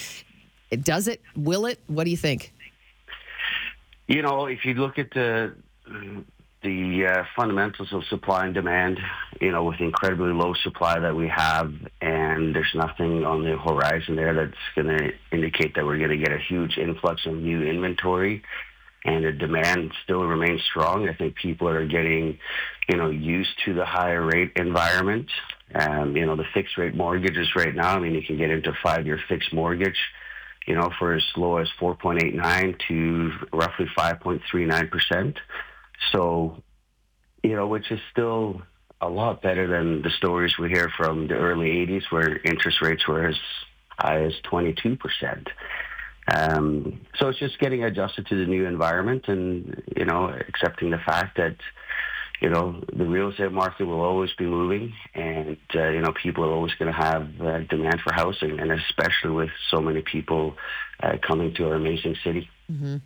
does 0.83 1.09
it? 1.09 1.21
Will 1.35 1.67
it? 1.67 1.81
What 1.89 2.05
do 2.05 2.11
you 2.11 2.17
think? 2.17 2.53
You 4.07 4.23
know, 4.23 4.47
if 4.47 4.65
you 4.65 4.75
look 4.75 4.99
at 4.99 5.11
the 5.11 5.55
the 6.63 7.07
uh, 7.07 7.25
fundamentals 7.37 7.93
of 7.93 8.05
supply 8.07 8.47
and 8.47 8.55
demand, 8.55 8.99
you 9.41 9.53
know, 9.53 9.65
with 9.65 9.81
incredibly 9.81 10.33
low 10.33 10.55
supply 10.55 10.99
that 10.99 11.15
we 11.15 11.29
have, 11.29 11.73
and 12.01 12.55
there's 12.55 12.75
nothing 12.75 13.25
on 13.25 13.45
the 13.45 13.57
horizon 13.57 14.17
there 14.17 14.35
that's 14.35 14.57
going 14.75 14.89
to 14.89 15.13
indicate 15.33 15.75
that 15.75 15.85
we're 15.85 15.99
going 15.99 16.11
to 16.11 16.17
get 16.17 16.33
a 16.33 16.39
huge 16.39 16.77
influx 16.77 17.27
of 17.27 17.35
new 17.35 17.63
inventory, 17.63 18.43
and 19.05 19.25
the 19.25 19.33
demand 19.33 19.93
still 20.03 20.25
remains 20.25 20.61
strong. 20.65 21.09
I 21.09 21.15
think 21.15 21.37
people 21.37 21.69
are 21.69 21.87
getting, 21.87 22.39
you 22.89 22.97
know, 22.97 23.11
used 23.11 23.57
to 23.65 23.75
the 23.75 23.85
higher 23.85 24.25
rate 24.25 24.53
environment. 24.57 25.31
Um, 25.75 26.17
you 26.17 26.25
know, 26.25 26.35
the 26.35 26.47
fixed 26.55 26.79
rate 26.79 26.95
mortgages 26.95 27.55
right 27.55 27.75
now. 27.75 27.95
I 27.95 27.99
mean, 28.01 28.15
you 28.15 28.23
can 28.23 28.39
get 28.39 28.51
into 28.51 28.73
five 28.83 29.07
year 29.07 29.21
fixed 29.29 29.53
mortgage 29.53 29.99
you 30.67 30.75
know, 30.75 30.91
for 30.99 31.15
as 31.15 31.25
low 31.35 31.57
as 31.57 31.69
4.89 31.81 32.79
to 32.89 33.33
roughly 33.55 33.87
5.39 33.97 34.91
percent. 34.91 35.39
So, 36.13 36.63
you 37.43 37.57
know, 37.57 37.67
which 37.67 37.91
is 37.91 38.01
still 38.11 38.63
a 39.01 39.09
lot 39.09 39.43
better 39.43 39.67
than 39.67 40.03
the 40.03 40.11
stories 40.11 40.59
we 40.59 40.69
hear 40.69 40.91
from 40.97 41.29
the 41.29 41.35
early 41.35 41.69
80s 41.87 42.11
where 42.11 42.39
interest 42.39 42.81
rates 42.83 43.07
were 43.07 43.27
as 43.27 43.37
high 43.91 44.23
as 44.25 44.33
22%. 44.51 44.99
Um, 46.35 47.01
so 47.17 47.29
it's 47.29 47.39
just 47.39 47.59
getting 47.59 47.85
adjusted 47.85 48.27
to 48.27 48.37
the 48.37 48.47
new 48.47 48.67
environment 48.67 49.29
and, 49.29 49.83
you 49.97 50.05
know, 50.05 50.29
accepting 50.29 50.91
the 50.91 50.99
fact 50.99 51.39
that, 51.39 51.57
you 52.41 52.51
know, 52.51 52.83
the 52.93 53.07
real 53.07 53.31
estate 53.31 53.51
market 53.51 53.87
will 53.87 54.01
always 54.01 54.31
be 54.37 54.45
moving 54.45 54.93
and, 55.15 55.57
uh, 55.75 55.89
you 55.89 56.01
know, 56.01 56.13
people 56.13 56.45
are 56.45 56.53
always 56.53 56.75
going 56.75 56.93
to 56.93 56.99
have 56.99 57.29
uh, 57.41 57.61
demand 57.61 58.01
for 58.03 58.13
housing 58.13 58.61
and 58.61 58.71
especially 58.73 59.31
with 59.31 59.51
so 59.71 59.81
many 59.81 60.03
people 60.03 60.55
uh, 61.03 61.17
coming 61.27 61.55
to 61.55 61.69
our 61.69 61.75
amazing 61.75 62.17
city. 62.23 62.49
Mm-hmm. 62.71 62.97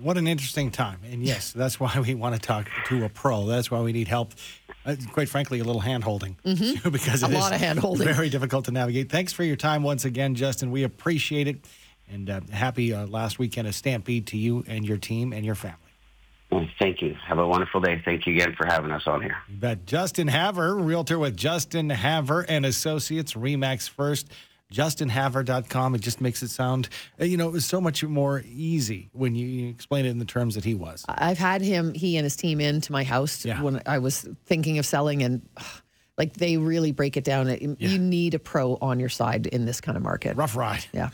What 0.00 0.16
an 0.16 0.26
interesting 0.26 0.70
time. 0.70 1.00
And 1.10 1.22
yes, 1.22 1.52
that's 1.56 1.78
why 1.80 1.98
we 2.00 2.14
want 2.14 2.34
to 2.34 2.40
talk 2.40 2.68
to 2.86 3.04
a 3.04 3.08
pro. 3.08 3.46
That's 3.46 3.70
why 3.70 3.80
we 3.80 3.92
need 3.92 4.08
help. 4.08 4.34
Uh, 4.86 4.96
quite 5.12 5.28
frankly, 5.28 5.58
a 5.58 5.64
little 5.64 5.82
hand 5.82 6.04
holding 6.04 6.36
mm-hmm. 6.44 6.88
because 6.90 7.22
a 7.22 7.26
it 7.26 7.32
lot 7.32 7.52
of 7.52 7.60
hand 7.60 7.78
holding. 7.78 8.06
Very 8.06 8.30
difficult 8.30 8.64
to 8.66 8.70
navigate. 8.70 9.10
Thanks 9.10 9.32
for 9.32 9.44
your 9.44 9.56
time 9.56 9.82
once 9.82 10.04
again, 10.04 10.34
Justin. 10.34 10.70
We 10.70 10.84
appreciate 10.84 11.46
it. 11.46 11.64
And 12.10 12.30
uh, 12.30 12.40
happy 12.50 12.94
uh, 12.94 13.06
last 13.06 13.38
weekend 13.38 13.68
of 13.68 13.74
Stampede 13.74 14.26
to 14.28 14.38
you 14.38 14.64
and 14.66 14.86
your 14.86 14.96
team 14.96 15.32
and 15.34 15.44
your 15.44 15.54
family. 15.54 15.76
Well, 16.50 16.66
thank 16.78 17.02
you. 17.02 17.14
Have 17.26 17.38
a 17.38 17.46
wonderful 17.46 17.80
day. 17.80 18.00
Thank 18.02 18.26
you 18.26 18.32
again 18.34 18.54
for 18.56 18.66
having 18.66 18.90
us 18.90 19.02
on 19.06 19.20
here. 19.20 19.36
You 19.48 19.56
bet. 19.56 19.84
Justin 19.84 20.28
Havre, 20.28 20.74
realtor 20.74 21.18
with 21.18 21.36
Justin 21.36 21.90
Havre 21.90 22.46
and 22.48 22.64
Associates, 22.64 23.34
Remax 23.34 23.88
First. 23.88 24.32
JustinHavre.com. 24.72 25.94
It 25.94 26.00
just 26.00 26.20
makes 26.20 26.42
it 26.42 26.50
sound, 26.50 26.88
uh, 27.20 27.24
you 27.24 27.36
know, 27.36 27.48
it 27.48 27.52
was 27.52 27.64
so 27.64 27.80
much 27.80 28.02
more 28.04 28.42
easy 28.46 29.10
when 29.12 29.34
you 29.34 29.68
explain 29.68 30.04
it 30.06 30.10
in 30.10 30.18
the 30.18 30.24
terms 30.24 30.54
that 30.54 30.64
he 30.64 30.74
was. 30.74 31.04
I've 31.08 31.38
had 31.38 31.62
him, 31.62 31.94
he 31.94 32.16
and 32.16 32.24
his 32.24 32.36
team, 32.36 32.60
into 32.60 32.92
my 32.92 33.04
house 33.04 33.44
Yeah. 33.44 33.62
when 33.62 33.80
I 33.86 33.98
was 33.98 34.28
thinking 34.46 34.78
of 34.78 34.86
selling, 34.86 35.22
and 35.22 35.42
like 36.18 36.34
they 36.34 36.56
really 36.56 36.92
break 36.92 37.16
it 37.16 37.24
down. 37.24 37.48
You 37.48 37.76
Yeah. 37.78 37.96
need 37.96 38.34
a 38.34 38.38
pro 38.38 38.76
on 38.80 38.98
your 39.00 39.08
side 39.08 39.46
in 39.46 39.64
this 39.66 39.80
kind 39.80 39.96
of 39.96 40.02
market. 40.02 40.36
Rough 40.36 40.56
ride. 40.56 40.84
Yeah. 40.92 41.10